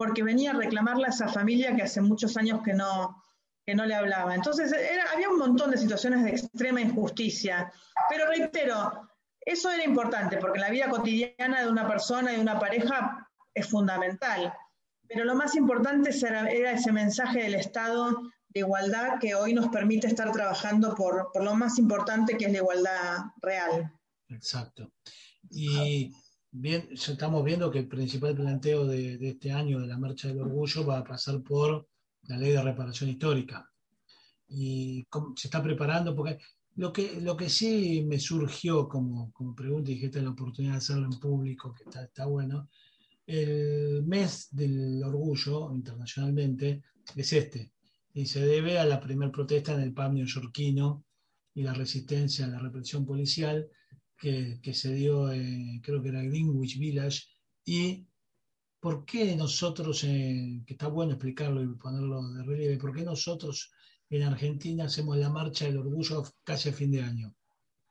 porque 0.00 0.22
venía 0.22 0.52
a 0.52 0.54
reclamarle 0.54 1.04
a 1.04 1.10
esa 1.10 1.28
familia 1.28 1.76
que 1.76 1.82
hace 1.82 2.00
muchos 2.00 2.34
años 2.38 2.62
que 2.64 2.72
no, 2.72 3.22
que 3.66 3.74
no 3.74 3.84
le 3.84 3.94
hablaba. 3.94 4.34
Entonces, 4.34 4.74
había 5.12 5.28
un 5.28 5.36
montón 5.36 5.70
de 5.72 5.76
situaciones 5.76 6.24
de 6.24 6.30
extrema 6.30 6.80
injusticia. 6.80 7.70
Pero 8.08 8.26
reitero, 8.26 9.10
eso 9.42 9.70
era 9.70 9.84
importante 9.84 10.38
porque 10.38 10.56
en 10.56 10.62
la 10.62 10.70
vida 10.70 10.88
cotidiana 10.88 11.60
de 11.60 11.68
una 11.68 11.86
persona 11.86 12.32
y 12.32 12.36
de 12.36 12.40
una 12.40 12.58
pareja 12.58 13.28
es 13.52 13.68
fundamental. 13.68 14.54
Pero 15.06 15.26
lo 15.26 15.34
más 15.34 15.54
importante 15.54 16.16
era, 16.26 16.48
ese 16.48 16.92
mensaje 16.92 17.42
del 17.42 17.56
Estado 17.56 18.22
de 18.48 18.60
igualdad 18.60 19.18
que 19.20 19.34
hoy 19.34 19.52
nos 19.52 19.68
permite 19.68 20.06
estar 20.06 20.32
trabajando 20.32 20.94
por, 20.94 21.30
lo 21.34 21.54
más 21.54 21.78
importante 21.78 22.38
que 22.38 22.46
es 22.46 22.52
la 22.52 22.58
igualdad 22.58 23.18
real. 23.42 23.92
Exacto. 24.30 24.90
Y 25.50 26.14
bien, 26.50 26.88
estamos 26.92 27.44
viendo 27.44 27.70
que 27.70 27.80
el 27.80 27.88
principal 27.88 28.34
planteo 28.34 28.86
de, 28.86 29.18
de, 29.18 29.30
este 29.30 29.52
año 29.52 29.80
de 29.80 29.86
la 29.86 29.98
Marcha 29.98 30.28
del 30.28 30.40
Orgullo 30.40 30.84
va 30.86 30.98
a 30.98 31.04
pasar 31.04 31.42
por 31.42 31.88
la 32.22 32.36
ley 32.36 32.52
de 32.52 32.62
reparación 32.62 33.10
histórica. 33.10 33.68
Y 34.48 35.06
se 35.36 35.48
está 35.48 35.62
preparando, 35.62 36.14
porque 36.14 36.38
lo 36.76 36.92
que, 36.92 37.20
lo 37.20 37.36
que 37.36 37.48
sí 37.48 38.04
me 38.06 38.18
surgió 38.18 38.88
como, 38.88 39.32
como 39.32 39.54
pregunta, 39.54 39.90
y 39.90 39.98
que 39.98 40.06
esta 40.06 40.18
es 40.18 40.24
la 40.24 40.30
oportunidad 40.30 40.74
de 40.74 40.78
hacerlo 40.78 41.06
en 41.06 41.20
público, 41.20 41.72
que 41.72 41.84
está, 41.84 42.04
está 42.04 42.26
bueno, 42.26 42.68
el 43.26 44.02
mes 44.04 44.48
del 44.50 45.02
orgullo 45.04 45.72
internacionalmente 45.72 46.82
es 47.14 47.32
este, 47.32 47.72
y 48.12 48.26
se 48.26 48.44
debe 48.44 48.78
a 48.78 48.84
la 48.84 49.00
primera 49.00 49.30
protesta 49.30 49.74
en 49.74 49.82
el 49.82 49.94
pub 49.94 50.12
neoyorquino 50.12 51.04
y 51.54 51.62
la 51.62 51.72
resistencia 51.72 52.46
a 52.46 52.48
la 52.48 52.58
represión 52.58 53.06
policial 53.06 53.68
que, 54.20 54.60
que 54.62 54.74
se 54.74 54.92
dio, 54.92 55.28
creo 55.82 56.02
que 56.02 56.08
era 56.08 56.22
Greenwich 56.22 56.78
Village, 56.78 57.22
y 57.64 58.06
por 58.80 59.04
qué 59.04 59.36
nosotros, 59.36 60.00
que 60.00 60.64
está 60.66 60.88
bueno 60.88 61.12
explicarlo 61.12 61.62
y 61.62 61.74
ponerlo 61.74 62.22
de 62.32 62.42
relieve, 62.42 62.78
por 62.78 62.94
qué 62.94 63.02
nosotros 63.02 63.72
en 64.08 64.22
Argentina 64.22 64.84
hacemos 64.84 65.16
la 65.16 65.28
marcha 65.28 65.66
del 65.66 65.78
orgullo 65.78 66.24
casi 66.44 66.70
a 66.70 66.72
fin 66.72 66.90
de 66.90 67.02
año, 67.02 67.34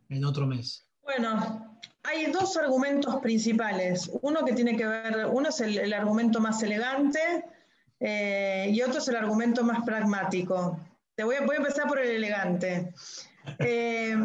en 0.10 0.26
otro 0.26 0.48
mes. 0.48 0.86
Bueno, 1.04 1.80
hay 2.04 2.32
dos 2.32 2.58
argumentos 2.58 3.16
principales. 3.18 4.12
Uno 4.22 4.44
que 4.44 4.54
tiene 4.54 4.76
que 4.76 4.86
ver, 4.86 5.28
uno 5.32 5.50
es 5.50 5.62
el, 5.62 5.94
argumento 5.94 6.40
más 6.40 6.62
elegante 6.62 7.20
eh, 8.00 8.70
y 8.72 8.82
otro 8.82 8.98
es 8.98 9.08
el 9.08 9.16
argumento 9.16 9.64
más 9.64 9.84
pragmático. 9.86 10.80
Te 11.16 11.24
voy 11.24 11.36
a, 11.36 11.46
voy 11.46 11.56
a 11.56 11.60
empezar 11.60 11.88
por 11.88 12.00
el 12.00 12.10
elegante. 12.10 12.94
Eh, 13.58 14.16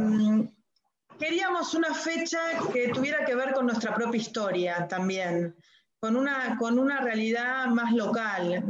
queríamos 1.19 1.75
una 1.75 1.95
fecha 1.95 2.41
que 2.73 2.89
tuviera 2.89 3.25
que 3.25 3.35
ver 3.35 3.53
con 3.53 3.67
nuestra 3.67 3.95
propia 3.95 4.21
historia 4.21 4.89
también, 4.89 5.57
con 6.01 6.17
una, 6.17 6.57
con 6.59 6.79
una 6.79 7.01
realidad 7.01 7.67
más 7.67 7.93
local. 7.93 8.65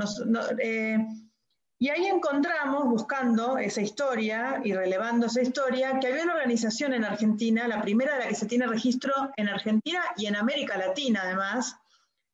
Eh, 0.58 0.98
y 1.78 1.88
ahí 1.88 2.06
encontramos, 2.06 2.84
buscando 2.84 3.58
esa 3.58 3.80
historia 3.80 4.60
y 4.64 4.72
relevando 4.72 5.26
esa 5.26 5.42
historia, 5.42 5.98
que 5.98 6.06
había 6.06 6.22
una 6.22 6.34
organización 6.34 6.94
en 6.94 7.04
Argentina, 7.04 7.66
la 7.68 7.82
primera 7.82 8.14
de 8.14 8.20
la 8.20 8.28
que 8.28 8.34
se 8.34 8.46
tiene 8.46 8.66
registro 8.66 9.12
en 9.36 9.48
Argentina 9.48 10.02
y 10.16 10.26
en 10.26 10.36
América 10.36 10.78
Latina 10.78 11.22
además, 11.24 11.76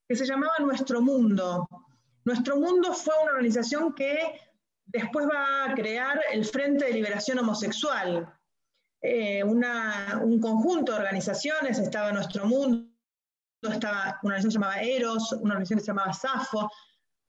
que 0.09 0.17
se 0.17 0.27
llamaba 0.27 0.53
Nuestro 0.61 1.01
Mundo. 1.01 1.67
Nuestro 2.25 2.57
Mundo 2.57 2.93
fue 2.93 3.15
una 3.23 3.33
organización 3.33 3.95
que 3.95 4.41
después 4.87 5.27
va 5.27 5.65
a 5.65 5.75
crear 5.75 6.21
el 6.33 6.45
Frente 6.45 6.85
de 6.85 6.93
Liberación 6.93 7.39
Homosexual, 7.39 8.31
eh, 9.03 9.43
un 9.43 10.41
conjunto 10.41 10.93
de 10.93 10.99
organizaciones, 10.99 11.79
estaba 11.79 12.13
Nuestro 12.13 12.47
Mundo, 12.47 12.91
estaba 13.63 14.19
una 14.23 14.35
organización 14.35 14.63
llamada 14.63 14.83
Eros, 14.83 15.33
una 15.33 15.55
organización 15.55 15.79
que 15.79 15.85
se 15.85 15.91
llamaba 15.91 16.13
SAFO, 16.13 16.71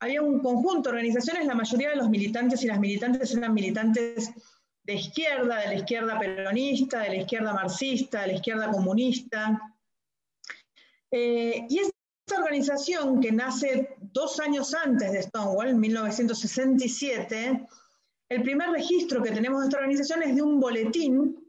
había 0.01 0.21
un 0.21 0.39
conjunto 0.39 0.89
de 0.89 0.95
organizaciones, 0.95 1.45
la 1.45 1.55
mayoría 1.55 1.91
de 1.91 1.97
los 1.97 2.09
militantes 2.09 2.63
y 2.63 2.67
las 2.67 2.79
militantes 2.79 3.35
eran 3.35 3.53
militantes 3.53 4.31
de 4.83 4.93
izquierda, 4.93 5.59
de 5.59 5.67
la 5.67 5.75
izquierda 5.75 6.19
peronista, 6.19 7.01
de 7.01 7.09
la 7.09 7.15
izquierda 7.17 7.53
marxista, 7.53 8.21
de 8.21 8.27
la 8.27 8.33
izquierda 8.33 8.71
comunista. 8.71 9.61
Eh, 11.11 11.67
y 11.69 11.79
esta 11.79 12.39
organización 12.39 13.21
que 13.21 13.31
nace 13.31 13.95
dos 13.99 14.39
años 14.39 14.73
antes 14.73 15.11
de 15.11 15.21
Stonewall, 15.21 15.69
en 15.69 15.79
1967, 15.79 17.67
el 18.29 18.41
primer 18.41 18.71
registro 18.71 19.21
que 19.21 19.31
tenemos 19.31 19.61
de 19.61 19.67
esta 19.67 19.77
organización 19.77 20.23
es 20.23 20.35
de 20.35 20.41
un 20.41 20.59
boletín 20.59 21.40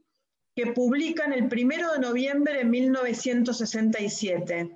que 0.55 0.73
publican 0.73 1.33
el 1.33 1.49
primero 1.49 1.93
de 1.93 1.99
noviembre 1.99 2.59
de 2.59 2.65
1967. 2.65 4.71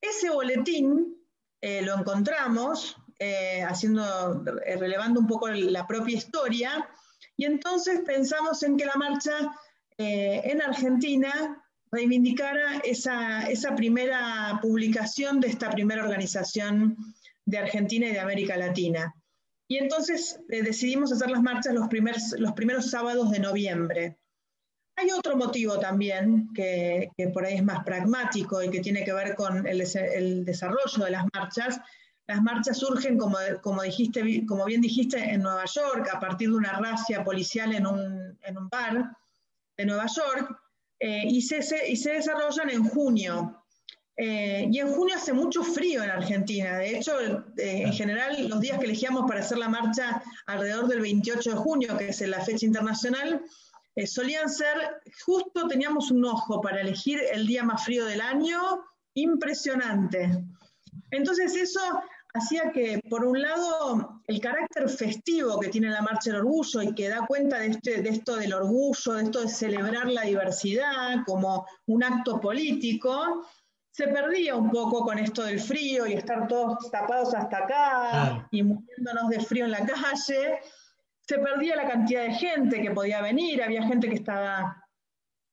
Ese 0.00 0.30
boletín 0.30 1.16
eh, 1.60 1.82
lo 1.82 1.96
encontramos 1.96 2.96
eh, 3.24 3.62
haciendo, 3.62 4.44
eh, 4.66 4.76
relevando 4.76 5.20
un 5.20 5.28
poco 5.28 5.46
la 5.46 5.86
propia 5.86 6.16
historia, 6.16 6.88
y 7.36 7.44
entonces 7.44 8.00
pensamos 8.04 8.64
en 8.64 8.76
que 8.76 8.84
la 8.84 8.96
marcha 8.96 9.54
eh, 9.96 10.40
en 10.42 10.60
Argentina 10.60 11.62
reivindicara 11.92 12.78
esa, 12.78 13.42
esa, 13.42 13.76
primera 13.76 14.58
publicación 14.60 15.38
de 15.38 15.48
esta 15.48 15.70
primera 15.70 16.02
organización 16.02 16.96
de 17.44 17.58
Argentina 17.58 18.08
y 18.08 18.12
de 18.12 18.18
América 18.18 18.56
Latina. 18.56 19.14
Y 19.68 19.78
entonces 19.78 20.40
decidimos 20.48 21.12
hacer 21.12 21.30
las 21.30 21.42
marchas 21.42 21.74
los, 21.74 21.86
primeros, 21.86 22.34
los 22.38 22.54
primeros 22.54 22.90
sábados 22.90 23.30
de 23.30 23.38
noviembre. 23.38 24.18
Hay 25.02 25.10
otro 25.10 25.36
motivo 25.36 25.80
también 25.80 26.48
que, 26.54 27.10
que, 27.16 27.28
por 27.28 27.44
ahí 27.44 27.54
es 27.54 27.64
más 27.64 27.84
pragmático 27.84 28.62
y 28.62 28.70
que 28.70 28.80
tiene 28.80 29.04
que 29.04 29.12
ver 29.12 29.34
con 29.34 29.66
el, 29.66 29.80
el 29.80 30.44
desarrollo 30.44 31.04
de 31.04 31.10
las 31.10 31.24
marchas, 31.34 31.80
las 32.28 32.42
marchas 32.42 32.78
surgen, 32.78 33.18
como, 33.18 33.36
como, 33.62 33.82
dijiste, 33.82 34.46
como 34.46 34.64
bien 34.64 34.80
dijiste, 34.80 35.18
en 35.18 35.42
Nueva 35.42 35.64
York, 35.64 36.08
a 36.12 36.20
partir 36.20 36.50
de 36.50 36.56
una 36.56 36.78
racia 36.78 37.24
policial 37.24 37.74
en 37.74 37.86
un, 37.86 38.38
en 38.42 38.58
un 38.58 38.68
bar 38.68 39.16
de 39.76 39.86
Nueva 39.86 40.06
York, 40.06 40.56
eh, 41.00 41.24
y, 41.26 41.42
se, 41.42 41.60
y, 41.88 41.96
se, 41.96 42.12
desarrollan 42.12 42.70
en 42.70 42.84
junio. 42.84 43.58
Eh, 44.16 44.68
y 44.70 44.78
en 44.78 44.92
junio 44.92 45.16
hace 45.16 45.32
mucho 45.32 45.64
frío 45.64 46.02
en 46.04 46.10
Argentina. 46.10 46.78
De 46.78 46.96
hecho, 46.96 47.18
eh, 47.58 47.82
en 47.82 47.92
general, 47.92 48.48
los 48.48 48.60
días 48.60 48.78
que 48.78 48.84
elegíamos 48.84 49.26
para 49.26 49.40
hacer 49.40 49.58
la 49.58 49.68
marcha 49.68 50.22
alrededor 50.46 50.86
del 50.86 51.00
28 51.00 51.50
de 51.50 51.56
junio, 51.56 51.96
que 51.98 52.10
es 52.10 52.20
la 52.20 52.44
fecha 52.44 52.66
internacional, 52.66 53.42
solían 54.06 54.48
ser, 54.48 55.02
justo 55.24 55.68
teníamos 55.68 56.10
un 56.10 56.24
ojo 56.24 56.60
para 56.60 56.80
elegir 56.80 57.20
el 57.32 57.46
día 57.46 57.62
más 57.62 57.84
frío 57.84 58.04
del 58.06 58.20
año, 58.20 58.60
impresionante. 59.14 60.44
Entonces 61.10 61.54
eso 61.54 61.80
hacía 62.34 62.72
que, 62.72 63.00
por 63.10 63.24
un 63.24 63.40
lado, 63.40 64.22
el 64.26 64.40
carácter 64.40 64.88
festivo 64.88 65.60
que 65.60 65.68
tiene 65.68 65.90
la 65.90 66.02
Marcha 66.02 66.30
del 66.30 66.40
Orgullo 66.40 66.82
y 66.82 66.94
que 66.94 67.08
da 67.08 67.26
cuenta 67.26 67.58
de, 67.58 67.68
este, 67.68 68.02
de 68.02 68.08
esto 68.08 68.36
del 68.36 68.54
orgullo, 68.54 69.14
de 69.14 69.24
esto 69.24 69.42
de 69.42 69.48
celebrar 69.48 70.08
la 70.08 70.22
diversidad 70.22 71.24
como 71.26 71.66
un 71.86 72.02
acto 72.02 72.40
político, 72.40 73.46
se 73.90 74.08
perdía 74.08 74.56
un 74.56 74.70
poco 74.70 75.04
con 75.04 75.18
esto 75.18 75.42
del 75.42 75.60
frío 75.60 76.06
y 76.06 76.14
estar 76.14 76.48
todos 76.48 76.90
tapados 76.90 77.34
hasta 77.34 77.58
acá 77.58 78.48
y 78.50 78.62
muriéndonos 78.62 79.28
de 79.28 79.40
frío 79.40 79.66
en 79.66 79.72
la 79.72 79.84
calle. 79.84 80.60
Se 81.32 81.38
perdía 81.38 81.76
la 81.76 81.88
cantidad 81.88 82.24
de 82.24 82.34
gente 82.34 82.82
que 82.82 82.90
podía 82.90 83.22
venir, 83.22 83.62
había 83.62 83.82
gente 83.84 84.06
que 84.06 84.16
estaba 84.16 84.84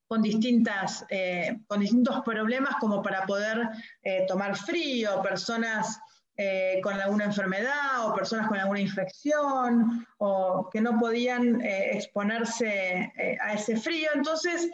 con, 0.10 0.22
distintas, 0.22 1.06
eh, 1.10 1.58
con 1.68 1.80
distintos 1.80 2.20
problemas 2.26 2.76
como 2.82 3.02
para 3.02 3.26
poder 3.26 3.70
eh, 4.04 4.26
tomar 4.28 4.58
frío, 4.58 5.22
personas 5.22 5.98
eh, 6.36 6.82
con 6.84 7.00
alguna 7.00 7.24
enfermedad 7.24 8.06
o 8.06 8.14
personas 8.14 8.50
con 8.50 8.58
alguna 8.58 8.82
infección 8.82 10.06
o 10.18 10.70
que 10.70 10.82
no 10.82 11.00
podían 11.00 11.62
exponerse 11.62 13.14
a 13.40 13.54
ese 13.54 13.78
frío. 13.78 14.10
Entonces, 14.14 14.70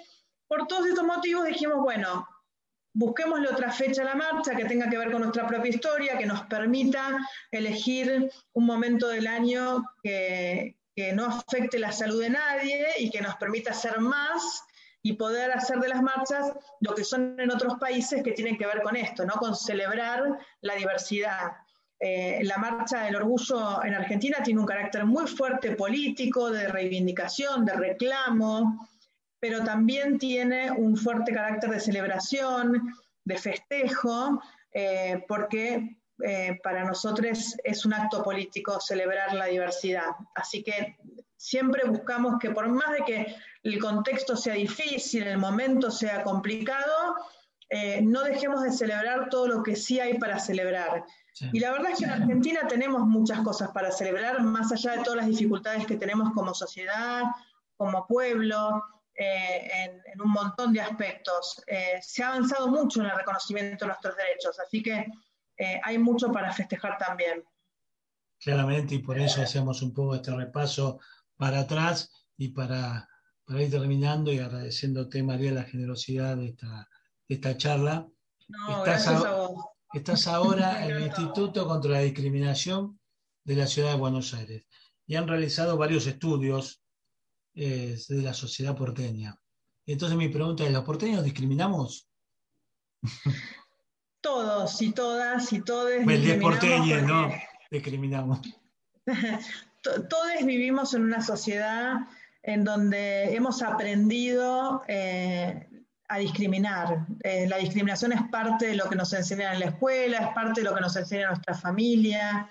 por 0.48 0.66
todos 0.66 0.88
estos 0.88 1.06
motivos 1.06 1.46
dijimos, 1.46 1.84
bueno, 1.84 2.28
busquémosle 2.94 3.50
otra 3.50 3.72
fecha 3.72 4.02
a 4.02 4.06
la 4.06 4.16
marcha 4.16 4.56
que 4.56 4.66
tenga 4.66 4.90
que 4.90 4.98
ver 4.98 5.12
con 5.12 5.22
nuestra 5.22 5.46
propia 5.46 5.70
historia, 5.70 6.18
que 6.18 6.26
nos 6.26 6.42
permita 6.48 7.16
elegir 7.52 8.32
un 8.54 8.66
momento 8.66 9.08
del 9.08 9.28
año 9.28 9.84
que, 10.02 10.76
que 10.96 11.14
no 11.14 11.26
afecte 11.26 11.78
la 11.78 11.92
salud 11.92 12.22
de 12.22 12.30
nadie 12.30 12.88
y 13.00 13.10
que 13.10 13.22
nos 13.22 13.36
permita 13.36 13.72
hacer 13.72 14.00
más 14.00 14.64
y 15.02 15.14
poder 15.14 15.52
hacer 15.52 15.80
de 15.80 15.90
las 15.90 16.02
marchas 16.02 16.52
lo 16.80 16.96
que 16.96 17.04
son 17.04 17.40
en 17.40 17.52
otros 17.52 17.76
países 17.80 18.24
que 18.24 18.32
tienen 18.32 18.58
que 18.58 18.66
ver 18.66 18.82
con 18.82 18.96
esto, 18.96 19.26
¿no? 19.26 19.34
con 19.34 19.56
celebrar 19.56 20.24
la 20.62 20.76
diversidad. 20.76 21.52
Eh, 22.00 22.40
la 22.44 22.58
marcha 22.58 23.04
del 23.04 23.16
orgullo 23.18 23.84
en 23.84 23.94
Argentina 23.94 24.40
tiene 24.44 24.60
un 24.60 24.66
carácter 24.66 25.06
muy 25.06 25.28
fuerte 25.28 25.76
político, 25.76 26.50
de 26.50 26.68
reivindicación, 26.70 27.66
de 27.66 27.74
reclamo, 27.74 28.88
pero 29.40 29.64
también 29.64 30.18
tiene 30.18 30.72
un 30.72 30.98
fuerte 30.98 31.34
carácter 31.34 31.70
de 31.70 31.80
celebración, 31.80 32.94
de 33.24 33.38
festejo, 33.38 34.42
eh, 34.72 35.24
porque 35.28 35.98
eh, 36.24 36.60
para 36.64 36.84
nosotros 36.86 37.56
es 37.64 37.86
un 37.86 37.94
acto 37.94 38.24
político 38.24 38.80
celebrar 38.80 39.34
la 39.34 39.46
diversidad. 39.46 40.12
Así 40.34 40.64
que 40.64 40.98
siempre 41.36 41.84
buscamos 41.86 42.40
que 42.40 42.52
por 42.52 42.68
más 42.68 42.92
de 42.92 43.04
que 43.06 43.36
el 43.64 43.80
contexto 43.80 44.38
sea 44.38 44.54
difícil, 44.54 45.24
el 45.24 45.38
momento 45.38 45.92
sea 45.92 46.24
complicado, 46.24 47.16
eh, 47.70 48.02
no 48.02 48.24
dejemos 48.24 48.62
de 48.64 48.72
celebrar 48.72 49.30
todo 49.30 49.48
lo 49.48 49.64
que 49.64 49.76
sí 49.76 50.00
hay 50.00 50.18
para 50.18 50.40
celebrar. 50.40 51.04
Y 51.52 51.60
la 51.60 51.72
verdad 51.72 51.92
es 51.92 52.00
que 52.00 52.06
en 52.06 52.12
Argentina 52.12 52.62
tenemos 52.68 53.02
muchas 53.02 53.42
cosas 53.42 53.72
para 53.72 53.92
celebrar, 53.92 54.42
más 54.42 54.72
allá 54.72 54.94
de 54.94 55.04
todas 55.04 55.18
las 55.18 55.28
dificultades 55.28 55.86
que 55.86 55.98
tenemos 55.98 56.32
como 56.34 56.54
sociedad, 56.54 57.24
como 57.76 58.08
pueblo, 58.08 58.82
eh, 59.18 60.02
en, 60.14 60.22
un 60.22 60.32
montón 60.32 60.72
de 60.74 60.82
aspectos. 60.82 61.62
Eh, 61.68 62.00
se 62.02 62.24
ha 62.24 62.30
avanzado 62.30 62.68
mucho 62.68 63.02
en 63.02 63.08
el 63.08 63.18
reconocimiento 63.18 63.86
de 63.86 63.90
nuestros 63.90 64.16
derechos, 64.16 64.60
así 64.60 64.82
que 64.82 65.08
hay 65.84 65.98
mucho 65.98 66.32
para 66.32 66.52
festejar 66.52 66.98
también. 66.98 67.44
Claramente, 68.40 68.96
y 68.96 69.00
por 69.00 69.18
eso 69.20 69.42
hacemos 69.42 69.82
un 69.82 69.94
poco 69.94 70.16
este 70.16 70.36
repaso 70.36 71.00
para 71.38 71.62
atrás 71.62 72.12
y 72.38 72.50
para, 72.50 73.08
para 73.46 73.62
ir 73.62 73.72
terminando 73.72 74.32
y 74.32 74.40
agradeciéndote, 74.40 75.24
María, 75.24 75.52
la 75.52 75.64
generosidad 75.64 76.38
de 76.38 76.48
esta, 76.48 76.90
esta 77.28 77.58
charla. 77.58 78.08
estás, 79.94 80.28
ahora 80.28 80.86
en 80.86 80.96
el 80.98 81.04
Instituto 81.04 81.68
contra 81.68 81.92
la 81.92 82.00
Discriminación 82.00 83.00
de 83.44 83.56
la 83.56 83.68
Ciudad 83.68 83.92
de 83.92 83.98
Buenos 83.98 84.34
Aires 84.34 84.66
y 85.08 85.16
han 85.16 85.28
realizado 85.28 85.78
varios 85.78 86.08
estudios 86.08 86.82
eh, 87.54 87.98
de 88.08 88.22
la 88.22 88.34
sociedad 88.34 88.76
porteña. 88.76 89.40
Entonces 89.86 90.18
mi 90.18 90.30
pregunta 90.30 90.66
es, 90.66 90.72
¿los 90.72 90.84
porteños 90.84 91.24
discriminamos? 91.24 92.10
Todos 94.26 94.82
y 94.82 94.92
todas 94.92 95.54
y. 95.62 96.10
El 96.10 96.24
10 96.24 96.42
porteño, 96.42 97.02
¿no? 97.04 97.32
Discriminamos. 97.70 98.40
todos 99.84 100.44
vivimos 100.44 100.96
en 100.96 101.04
una 101.04 101.22
sociedad 101.22 101.98
en 102.42 102.64
donde 102.64 103.36
hemos 103.36 103.62
aprendido 103.62 104.82
eh, 104.88 105.68
a 106.08 106.18
discriminar. 106.18 107.06
Eh, 107.24 107.46
la 107.48 107.58
discriminación 107.58 108.14
es 108.14 108.22
parte 108.32 108.66
de 108.66 108.76
lo 108.76 108.90
que 108.90 108.96
nos 108.96 109.14
enseñan 109.14 109.54
en 109.54 109.60
la 109.60 109.66
escuela, 109.68 110.18
es 110.18 110.34
parte 110.34 110.62
de 110.62 110.70
lo 110.70 110.74
que 110.74 110.82
nos 110.82 110.96
enseña 110.96 111.28
nuestra 111.28 111.54
familia. 111.54 112.50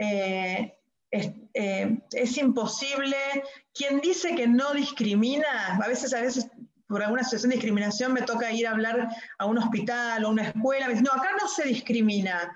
Eh, 0.00 0.74
es, 1.12 2.36
imposible. 2.38 3.16
Quien 3.72 4.00
dice 4.00 4.34
que 4.34 4.48
no 4.48 4.72
discrimina, 4.72 5.78
a 5.80 5.86
veces, 5.86 6.12
a 6.12 6.22
veces 6.22 6.48
por 6.88 7.02
alguna 7.02 7.22
situación 7.22 7.50
de 7.50 7.56
discriminación 7.56 8.12
me 8.12 8.22
toca 8.22 8.50
ir 8.50 8.66
a 8.66 8.70
hablar 8.70 9.08
a 9.38 9.46
un 9.46 9.58
hospital 9.58 10.24
o 10.24 10.30
una 10.30 10.48
escuela, 10.48 10.86
me 10.86 10.94
dicen, 10.94 11.04
no, 11.04 11.20
acá 11.20 11.30
no 11.40 11.46
se 11.46 11.64
discrimina. 11.64 12.52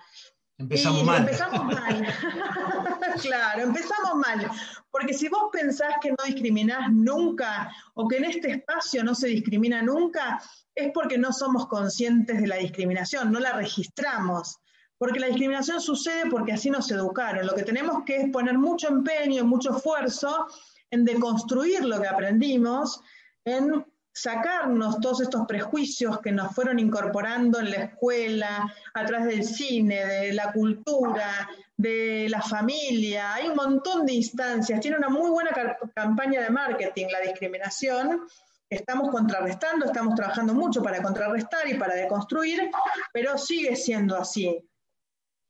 Empezamos 0.58 1.04
mal. 1.04 1.20
Empezamos 1.20 1.64
mal. 1.64 2.06
claro, 3.22 3.62
empezamos 3.62 4.14
mal. 4.14 4.50
Porque 4.90 5.12
si 5.12 5.28
vos 5.28 5.44
pensás 5.52 5.94
que 6.00 6.10
no 6.10 6.24
discriminás 6.24 6.90
nunca 6.90 7.70
o 7.94 8.08
que 8.08 8.18
en 8.18 8.24
este 8.24 8.52
espacio 8.52 9.04
no 9.04 9.14
se 9.14 9.28
discrimina 9.28 9.82
nunca, 9.82 10.40
es 10.74 10.90
porque 10.94 11.18
no 11.18 11.32
somos 11.32 11.66
conscientes 11.66 12.40
de 12.40 12.46
la 12.46 12.56
discriminación, 12.56 13.32
no 13.32 13.40
la 13.40 13.52
registramos. 13.52 14.58
Porque 14.96 15.20
la 15.20 15.26
discriminación 15.26 15.80
sucede 15.80 16.30
porque 16.30 16.52
así 16.52 16.70
nos 16.70 16.90
educaron. 16.90 17.46
Lo 17.46 17.54
que 17.54 17.64
tenemos 17.64 18.04
que 18.06 18.16
es 18.16 18.30
poner 18.30 18.56
mucho 18.56 18.88
empeño, 18.88 19.44
mucho 19.44 19.76
esfuerzo 19.76 20.46
en 20.90 21.04
deconstruir 21.04 21.84
lo 21.84 22.00
que 22.00 22.06
aprendimos, 22.06 23.00
en 23.44 23.84
sacarnos 24.12 25.00
todos 25.00 25.22
estos 25.22 25.46
prejuicios 25.46 26.20
que 26.20 26.32
nos 26.32 26.54
fueron 26.54 26.78
incorporando 26.78 27.58
en 27.60 27.70
la 27.70 27.76
escuela, 27.76 28.72
a 28.94 29.06
través 29.06 29.26
del 29.26 29.44
cine, 29.44 30.04
de 30.04 30.32
la 30.32 30.52
cultura, 30.52 31.48
de 31.76 32.26
la 32.28 32.42
familia. 32.42 33.34
Hay 33.34 33.48
un 33.48 33.56
montón 33.56 34.06
de 34.06 34.14
instancias. 34.14 34.80
Tiene 34.80 34.98
una 34.98 35.08
muy 35.08 35.30
buena 35.30 35.50
campaña 35.94 36.42
de 36.42 36.50
marketing 36.50 37.06
la 37.10 37.20
discriminación. 37.20 38.22
Estamos 38.68 39.10
contrarrestando, 39.10 39.86
estamos 39.86 40.14
trabajando 40.14 40.54
mucho 40.54 40.82
para 40.82 41.02
contrarrestar 41.02 41.68
y 41.68 41.74
para 41.74 41.94
deconstruir, 41.94 42.70
pero 43.12 43.36
sigue 43.36 43.76
siendo 43.76 44.16
así. 44.16 44.62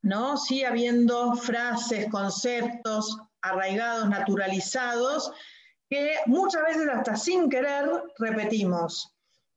¿no? 0.03 0.37
Sigue 0.37 0.67
habiendo 0.67 1.35
frases, 1.37 2.09
conceptos 2.11 3.17
arraigados, 3.41 4.09
naturalizados, 4.09 5.33
que 5.93 6.15
muchas 6.25 6.63
veces 6.63 6.89
hasta 6.89 7.17
sin 7.17 7.51
querer 7.51 7.85
repetimos. 8.19 9.13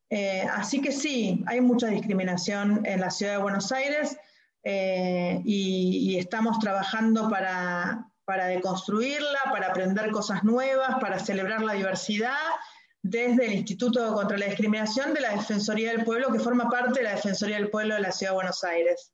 Eh, 0.09 0.45
así 0.51 0.81
que 0.81 0.91
sí, 0.91 1.41
hay 1.47 1.61
mucha 1.61 1.87
discriminación 1.87 2.85
en 2.85 2.99
la 2.99 3.09
ciudad 3.09 3.37
de 3.37 3.41
Buenos 3.41 3.71
Aires 3.71 4.17
eh, 4.61 5.41
y, 5.45 6.17
estamos 6.17 6.59
trabajando 6.59 7.29
para, 7.29 8.11
para 8.25 8.47
deconstruirla, 8.47 9.39
para 9.49 9.67
aprender 9.67 10.11
cosas 10.11 10.43
nuevas, 10.43 10.97
para 10.99 11.19
celebrar 11.19 11.63
la 11.63 11.71
diversidad 11.71 12.35
desde 13.01 13.45
el 13.45 13.53
Instituto 13.53 14.13
contra 14.13 14.37
la 14.37 14.47
Discriminación 14.47 15.13
de 15.13 15.21
la 15.21 15.37
Defensoría 15.37 15.91
del 15.91 16.03
Pueblo, 16.03 16.33
que 16.33 16.39
forma 16.39 16.69
parte 16.69 16.99
de 16.99 17.05
la 17.05 17.15
Defensoría 17.15 17.55
del 17.55 17.69
Pueblo 17.69 17.95
de 17.95 18.01
la 18.01 18.11
Ciudad 18.11 18.33
de 18.33 18.35
Buenos 18.35 18.61
Aires. 18.65 19.13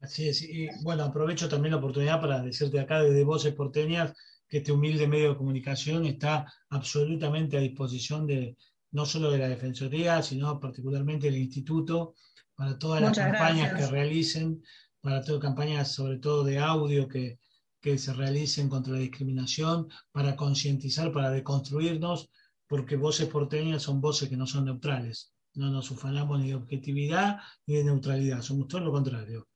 Así 0.00 0.28
es, 0.28 0.42
y 0.42 0.68
bueno, 0.82 1.04
aprovecho 1.04 1.48
también 1.48 1.70
la 1.70 1.78
oportunidad 1.78 2.20
para 2.20 2.42
decirte 2.42 2.80
acá 2.80 3.00
desde 3.00 3.22
Voces 3.22 3.54
Porteñas 3.54 4.12
que 4.52 4.58
este 4.58 4.70
humilde 4.70 5.08
medio 5.08 5.30
de 5.30 5.38
comunicación 5.38 6.04
está 6.04 6.46
absolutamente 6.68 7.56
a 7.56 7.60
disposición 7.60 8.26
de 8.26 8.58
no 8.90 9.06
solo 9.06 9.30
de 9.30 9.38
la 9.38 9.48
Defensoría, 9.48 10.20
sino 10.20 10.60
particularmente 10.60 11.28
del 11.28 11.40
Instituto, 11.40 12.12
para 12.54 12.78
todas 12.78 13.00
las 13.00 13.16
campañas 13.16 13.72
que 13.72 13.86
realicen, 13.86 14.62
para 15.00 15.24
todas 15.24 15.40
campañas 15.40 15.94
sobre 15.94 16.18
todo 16.18 16.44
de 16.44 16.58
audio 16.58 17.08
que, 17.08 17.38
que 17.80 17.96
se 17.96 18.12
realicen 18.12 18.68
contra 18.68 18.92
la 18.92 18.98
discriminación, 18.98 19.88
para 20.10 20.36
concientizar, 20.36 21.10
para 21.12 21.30
deconstruirnos, 21.30 22.28
porque 22.66 22.96
voces 22.96 23.28
porteñas 23.28 23.82
son 23.82 24.02
voces 24.02 24.28
que 24.28 24.36
no 24.36 24.46
son 24.46 24.66
neutrales. 24.66 25.32
No 25.54 25.70
nos 25.70 25.90
ufanamos 25.90 26.38
ni 26.38 26.48
de 26.48 26.56
objetividad 26.56 27.38
ni 27.64 27.76
de 27.76 27.84
neutralidad, 27.84 28.42
somos 28.42 28.68
todo 28.68 28.82
lo 28.82 28.92
contrario 28.92 29.48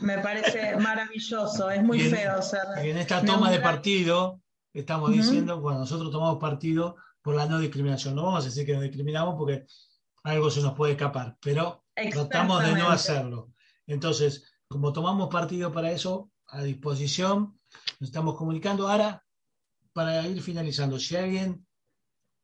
me, 0.00 0.18
parece 0.18 0.76
maravilloso, 0.80 1.70
es 1.70 1.82
muy 1.82 2.00
feo 2.00 2.42
ser. 2.42 2.62
En 2.78 2.98
esta 2.98 3.24
toma 3.24 3.50
de 3.50 3.60
partido, 3.60 4.40
estamos 4.72 5.12
diciendo, 5.12 5.60
cuando 5.60 5.80
nosotros 5.80 6.10
tomamos 6.10 6.38
partido 6.38 6.96
por 7.22 7.34
la 7.34 7.46
no 7.46 7.58
discriminación, 7.58 8.14
no 8.14 8.24
vamos 8.24 8.44
a 8.44 8.48
decir 8.48 8.66
que 8.66 8.74
no 8.74 8.80
discriminamos 8.80 9.34
porque 9.36 9.66
algo 10.22 10.50
se 10.50 10.60
nos 10.60 10.74
puede 10.74 10.92
escapar, 10.92 11.36
pero 11.40 11.84
tratamos 11.94 12.64
de 12.64 12.72
no 12.72 12.90
hacerlo. 12.90 13.52
Entonces, 13.86 14.44
como 14.68 14.92
tomamos 14.92 15.28
partido 15.28 15.72
para 15.72 15.90
eso, 15.90 16.30
a 16.46 16.62
disposición, 16.62 17.58
nos 18.00 18.08
estamos 18.08 18.36
comunicando. 18.36 18.88
Ahora, 18.88 19.24
para 19.92 20.26
ir 20.26 20.40
finalizando, 20.42 20.98
si 20.98 21.16
alguien 21.16 21.66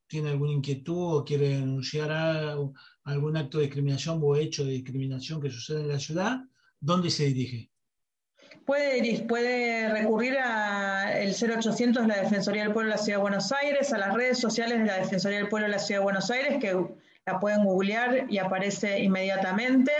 tiene 0.06 0.30
alguna 0.30 0.52
inquietud 0.52 1.18
o 1.18 1.24
quiere 1.24 1.48
denunciar 1.48 2.56
algún 3.04 3.36
acto 3.36 3.58
de 3.58 3.64
discriminación 3.64 4.20
o 4.22 4.36
hecho 4.36 4.64
de 4.64 4.72
discriminación 4.72 5.40
que 5.40 5.50
sucede 5.50 5.82
en 5.82 5.88
la 5.88 5.98
ciudad, 5.98 6.40
¿dónde 6.80 7.10
se 7.10 7.24
dirige? 7.24 7.70
Puede, 8.64 9.24
puede 9.28 9.90
recurrir 9.90 10.38
al 10.38 11.34
0800 11.34 12.02
de 12.02 12.08
la 12.08 12.22
Defensoría 12.22 12.62
del 12.62 12.72
Pueblo 12.72 12.90
de 12.90 12.96
la 12.96 13.02
Ciudad 13.02 13.18
de 13.18 13.22
Buenos 13.22 13.52
Aires, 13.52 13.92
a 13.92 13.98
las 13.98 14.14
redes 14.14 14.38
sociales 14.38 14.78
de 14.78 14.86
la 14.86 14.98
Defensoría 14.98 15.38
del 15.38 15.48
Pueblo 15.48 15.66
de 15.66 15.72
la 15.72 15.78
Ciudad 15.78 16.00
de 16.00 16.04
Buenos 16.04 16.30
Aires, 16.30 16.58
que 16.60 16.74
la 17.26 17.40
pueden 17.40 17.64
googlear 17.64 18.26
y 18.30 18.38
aparece 18.38 19.00
inmediatamente. 19.00 19.92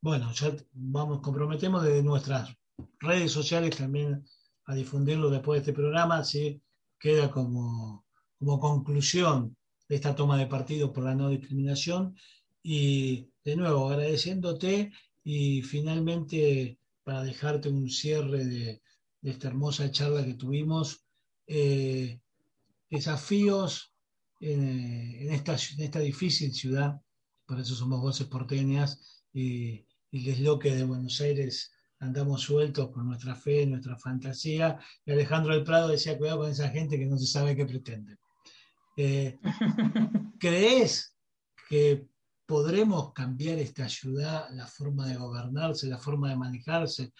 Bueno, 0.00 0.32
ya 0.32 0.52
vamos, 0.72 1.20
comprometemos 1.20 1.82
desde 1.82 2.02
nuestras 2.02 2.56
redes 3.00 3.30
sociales 3.30 3.76
también 3.76 4.24
a 4.66 4.74
difundirlo 4.74 5.30
después 5.30 5.58
de 5.58 5.70
este 5.70 5.80
programa, 5.80 6.18
así 6.18 6.60
queda 6.98 7.30
como, 7.30 8.04
como 8.38 8.58
conclusión 8.58 9.56
de 9.88 9.96
esta 9.96 10.14
toma 10.14 10.38
de 10.38 10.46
partido 10.46 10.92
por 10.92 11.04
la 11.04 11.14
no 11.14 11.28
discriminación 11.28 12.16
y 12.62 13.28
de 13.44 13.56
nuevo, 13.56 13.90
agradeciéndote 13.90 14.92
y 15.24 15.62
finalmente 15.62 16.78
para 17.04 17.22
dejarte 17.22 17.68
un 17.68 17.90
cierre 17.90 18.44
de, 18.44 18.82
esta 19.22 19.48
hermosa 19.48 19.90
charla 19.90 20.24
que 20.24 20.34
tuvimos, 20.34 21.04
eh, 21.46 22.20
desafíos 22.90 23.92
en, 24.40 25.32
esta, 25.32 25.52
en 25.52 25.82
esta 25.82 26.00
difícil 26.00 26.52
ciudad, 26.52 27.00
por 27.46 27.60
eso 27.60 27.74
somos 27.74 28.00
voces 28.00 28.26
porteñas, 28.26 29.22
y, 29.32 29.86
el 30.10 30.24
desloque 30.24 30.74
de 30.74 30.84
Buenos 30.84 31.18
Aires 31.22 31.72
andamos 32.00 32.42
sueltos 32.42 32.90
por 32.90 33.02
nuestra 33.02 33.34
fe, 33.34 33.64
nuestra 33.66 33.96
fantasía. 33.96 34.78
Y 35.06 35.12
Alejandro 35.12 35.54
del 35.54 35.64
Prado 35.64 35.88
decía, 35.88 36.18
cuidado 36.18 36.40
con 36.40 36.50
esa 36.50 36.68
gente 36.68 36.98
que 36.98 37.06
no 37.06 37.16
se 37.16 37.26
sabe 37.26 37.56
qué 37.56 37.64
pretende. 37.64 38.18
Eh, 38.98 39.38
¿Crees 40.38 41.16
que 41.66 42.06
podremos 42.44 43.14
cambiar 43.14 43.58
esta 43.58 43.88
ciudad, 43.88 44.50
la 44.50 44.66
forma 44.66 45.06
de 45.06 45.16
gobernarse, 45.16 45.86
la 45.86 45.96
forma 45.96 46.28
de 46.28 46.36
manejarse 46.36 47.14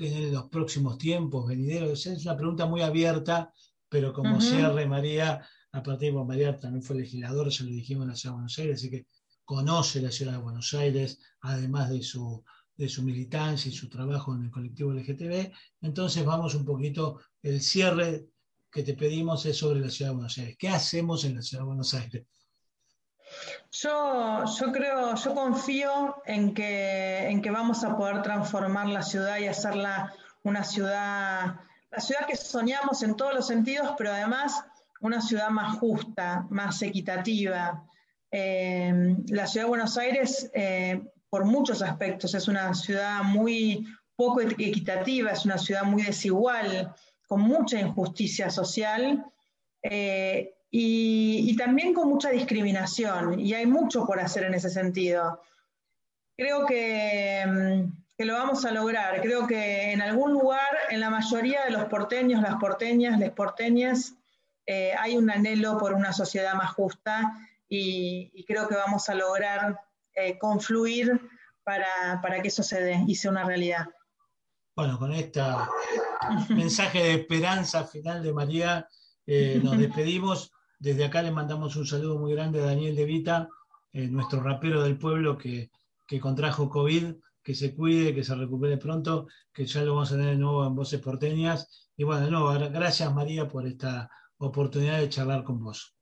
en 0.00 0.32
los 0.32 0.48
próximos 0.48 0.98
tiempos 0.98 1.46
venideros? 1.46 2.06
Es 2.06 2.24
una 2.24 2.36
pregunta 2.36 2.66
muy 2.66 2.82
abierta, 2.82 3.52
pero 3.88 4.12
como 4.12 4.40
cierre, 4.40 4.86
María, 4.86 5.46
a 5.72 5.82
partir 5.82 6.12
de 6.12 6.24
María 6.24 6.58
también 6.58 6.82
fue 6.82 6.96
legislador, 6.96 7.48
ya 7.48 7.64
lo 7.64 7.70
dijimos 7.70 8.04
en 8.04 8.10
la 8.10 8.16
ciudad 8.16 8.32
de 8.32 8.36
Buenos 8.36 8.58
Aires, 8.58 8.80
así 8.80 8.90
que 8.90 9.06
conoce 9.44 10.02
la 10.02 10.10
ciudad 10.10 10.32
de 10.32 10.38
Buenos 10.38 10.74
Aires, 10.74 11.18
además 11.40 11.90
de 11.90 12.02
su, 12.02 12.44
de 12.76 12.88
su 12.88 13.02
militancia 13.02 13.70
y 13.70 13.74
su 13.74 13.88
trabajo 13.88 14.34
en 14.34 14.44
el 14.44 14.50
colectivo 14.50 14.92
LGTB. 14.92 15.52
Entonces 15.80 16.24
vamos 16.24 16.54
un 16.54 16.64
poquito, 16.64 17.20
el 17.42 17.60
cierre 17.60 18.28
que 18.70 18.82
te 18.82 18.94
pedimos 18.94 19.46
es 19.46 19.56
sobre 19.56 19.80
la 19.80 19.90
ciudad 19.90 20.10
de 20.10 20.16
Buenos 20.16 20.38
Aires. 20.38 20.56
¿Qué 20.58 20.68
hacemos 20.68 21.24
en 21.24 21.36
la 21.36 21.42
ciudad 21.42 21.62
de 21.62 21.68
Buenos 21.68 21.94
Aires? 21.94 22.26
Yo, 23.70 24.44
yo 24.44 24.72
creo, 24.72 25.14
yo 25.14 25.34
confío 25.34 26.22
en 26.24 26.54
que, 26.54 27.28
en 27.28 27.42
que 27.42 27.50
vamos 27.50 27.84
a 27.84 27.96
poder 27.96 28.22
transformar 28.22 28.88
la 28.88 29.02
ciudad 29.02 29.38
y 29.38 29.46
hacerla 29.46 30.12
una 30.42 30.64
ciudad, 30.64 31.56
la 31.90 32.00
ciudad 32.00 32.26
que 32.26 32.36
soñamos 32.36 33.02
en 33.02 33.16
todos 33.16 33.34
los 33.34 33.46
sentidos, 33.46 33.94
pero 33.96 34.12
además 34.12 34.64
una 35.00 35.20
ciudad 35.20 35.50
más 35.50 35.78
justa, 35.78 36.46
más 36.50 36.82
equitativa. 36.82 37.84
Eh, 38.30 39.16
la 39.28 39.46
ciudad 39.46 39.66
de 39.66 39.70
Buenos 39.70 39.96
Aires, 39.96 40.50
eh, 40.54 41.02
por 41.30 41.44
muchos 41.44 41.82
aspectos, 41.82 42.34
es 42.34 42.48
una 42.48 42.74
ciudad 42.74 43.22
muy 43.22 43.86
poco 44.16 44.40
equitativa, 44.40 45.30
es 45.30 45.44
una 45.44 45.58
ciudad 45.58 45.84
muy 45.84 46.02
desigual, 46.02 46.94
con 47.28 47.42
mucha 47.42 47.78
injusticia 47.78 48.50
social. 48.50 49.24
Eh, 49.82 50.54
y, 50.70 51.56
también 51.56 51.94
con 51.94 52.08
mucha 52.08 52.30
discriminación, 52.30 53.40
y 53.40 53.54
hay 53.54 53.66
mucho 53.66 54.06
por 54.06 54.20
hacer 54.20 54.44
en 54.44 54.54
ese 54.54 54.70
sentido. 54.70 55.42
Creo 56.36 56.66
que, 56.66 57.44
mm, 57.46 58.14
que, 58.16 58.24
lo 58.24 58.34
vamos 58.34 58.64
a 58.64 58.70
lograr, 58.70 59.20
creo 59.22 59.46
que 59.46 59.92
en 59.92 60.02
algún 60.02 60.32
lugar, 60.32 60.68
en 60.90 61.00
la 61.00 61.10
mayoría 61.10 61.64
de 61.64 61.70
los 61.70 61.84
porteños, 61.86 62.42
las 62.42 62.56
porteñas, 62.56 63.18
les 63.18 63.30
porteñas, 63.30 64.14
eh, 64.66 64.92
hay 64.98 65.16
un 65.16 65.30
anhelo 65.30 65.78
por 65.78 65.94
una 65.94 66.12
sociedad 66.12 66.54
más 66.54 66.72
justa 66.72 67.32
y, 67.68 68.44
creo 68.46 68.68
que 68.68 68.74
vamos 68.74 69.08
a 69.08 69.14
lograr 69.14 69.80
eh, 70.14 70.38
confluir 70.38 71.20
para, 71.64 72.20
para 72.22 72.42
que 72.42 72.48
eso 72.48 72.62
se 72.62 72.82
dé 72.82 73.04
y 73.06 73.14
sea 73.14 73.30
una 73.30 73.44
realidad. 73.44 73.86
Bueno, 74.76 74.98
con 74.98 75.12
este 75.12 75.42
mensaje 76.50 77.02
de 77.02 77.14
esperanza 77.14 77.84
final 77.84 78.22
de 78.22 78.32
María, 78.32 78.88
eh, 79.26 79.60
nos 79.62 79.76
despedimos. 79.78 80.52
Desde 80.78 81.04
acá 81.04 81.22
le 81.22 81.32
mandamos 81.32 81.74
un 81.76 81.86
saludo 81.86 82.18
muy 82.18 82.32
grande 82.34 82.60
a 82.60 82.66
Daniel 82.66 82.94
De 82.94 83.04
Vita, 83.04 83.48
eh, 83.92 84.06
nuestro 84.06 84.40
rapero 84.40 84.82
del 84.82 84.96
pueblo 84.96 85.36
que, 85.36 85.70
contrajo 86.20 86.68
COVID, 86.68 87.14
que 87.42 87.54
se 87.54 87.74
cuide, 87.74 88.14
que 88.14 88.22
se 88.22 88.34
recupere 88.34 88.76
pronto, 88.76 89.26
que 89.52 89.66
ya 89.66 89.82
lo 89.82 89.94
vamos 89.94 90.12
a 90.12 90.16
tener 90.16 90.30
de 90.30 90.36
nuevo 90.36 90.64
en 90.64 90.74
Voces 90.74 91.00
Porteñas. 91.00 91.88
Y 91.96 92.04
bueno, 92.04 92.30
no, 92.30 92.70
gracias 92.70 93.12
María 93.12 93.48
por 93.48 93.66
esta 93.66 94.08
oportunidad 94.38 94.98
de 94.98 95.08
charlar 95.08 95.42
con 95.42 95.62
vos. 95.62 95.96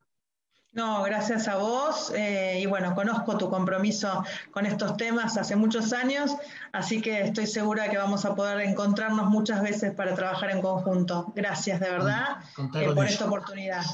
No, 0.73 1.03
gracias 1.05 1.49
a 1.49 1.57
vos. 1.57 2.13
Eh, 2.15 2.61
y 2.61 2.67
bueno, 2.67 2.95
conozco 2.95 3.39
tu 3.39 3.49
compromiso 3.49 4.23
con 4.51 4.67
estos 4.67 4.99
temas 4.99 5.39
hace 5.39 5.57
muchos 5.57 5.95
años, 5.95 6.37
así 6.73 7.01
que 7.01 7.23
estoy 7.23 7.47
segura 7.47 7.89
que 7.89 7.97
vamos 7.97 8.27
a 8.27 8.35
poder 8.35 8.61
encontrarnos 8.61 9.31
muchas 9.31 9.63
veces 9.63 9.95
para 9.95 10.15
trabajar 10.15 10.51
en 10.51 10.61
conjunto. 10.61 11.33
Gracias 11.35 11.81
de 11.81 11.89
verdad 11.89 12.41
eh, 12.75 12.93
por 12.95 13.07
esta 13.07 13.25
oportunidad. 13.25 13.87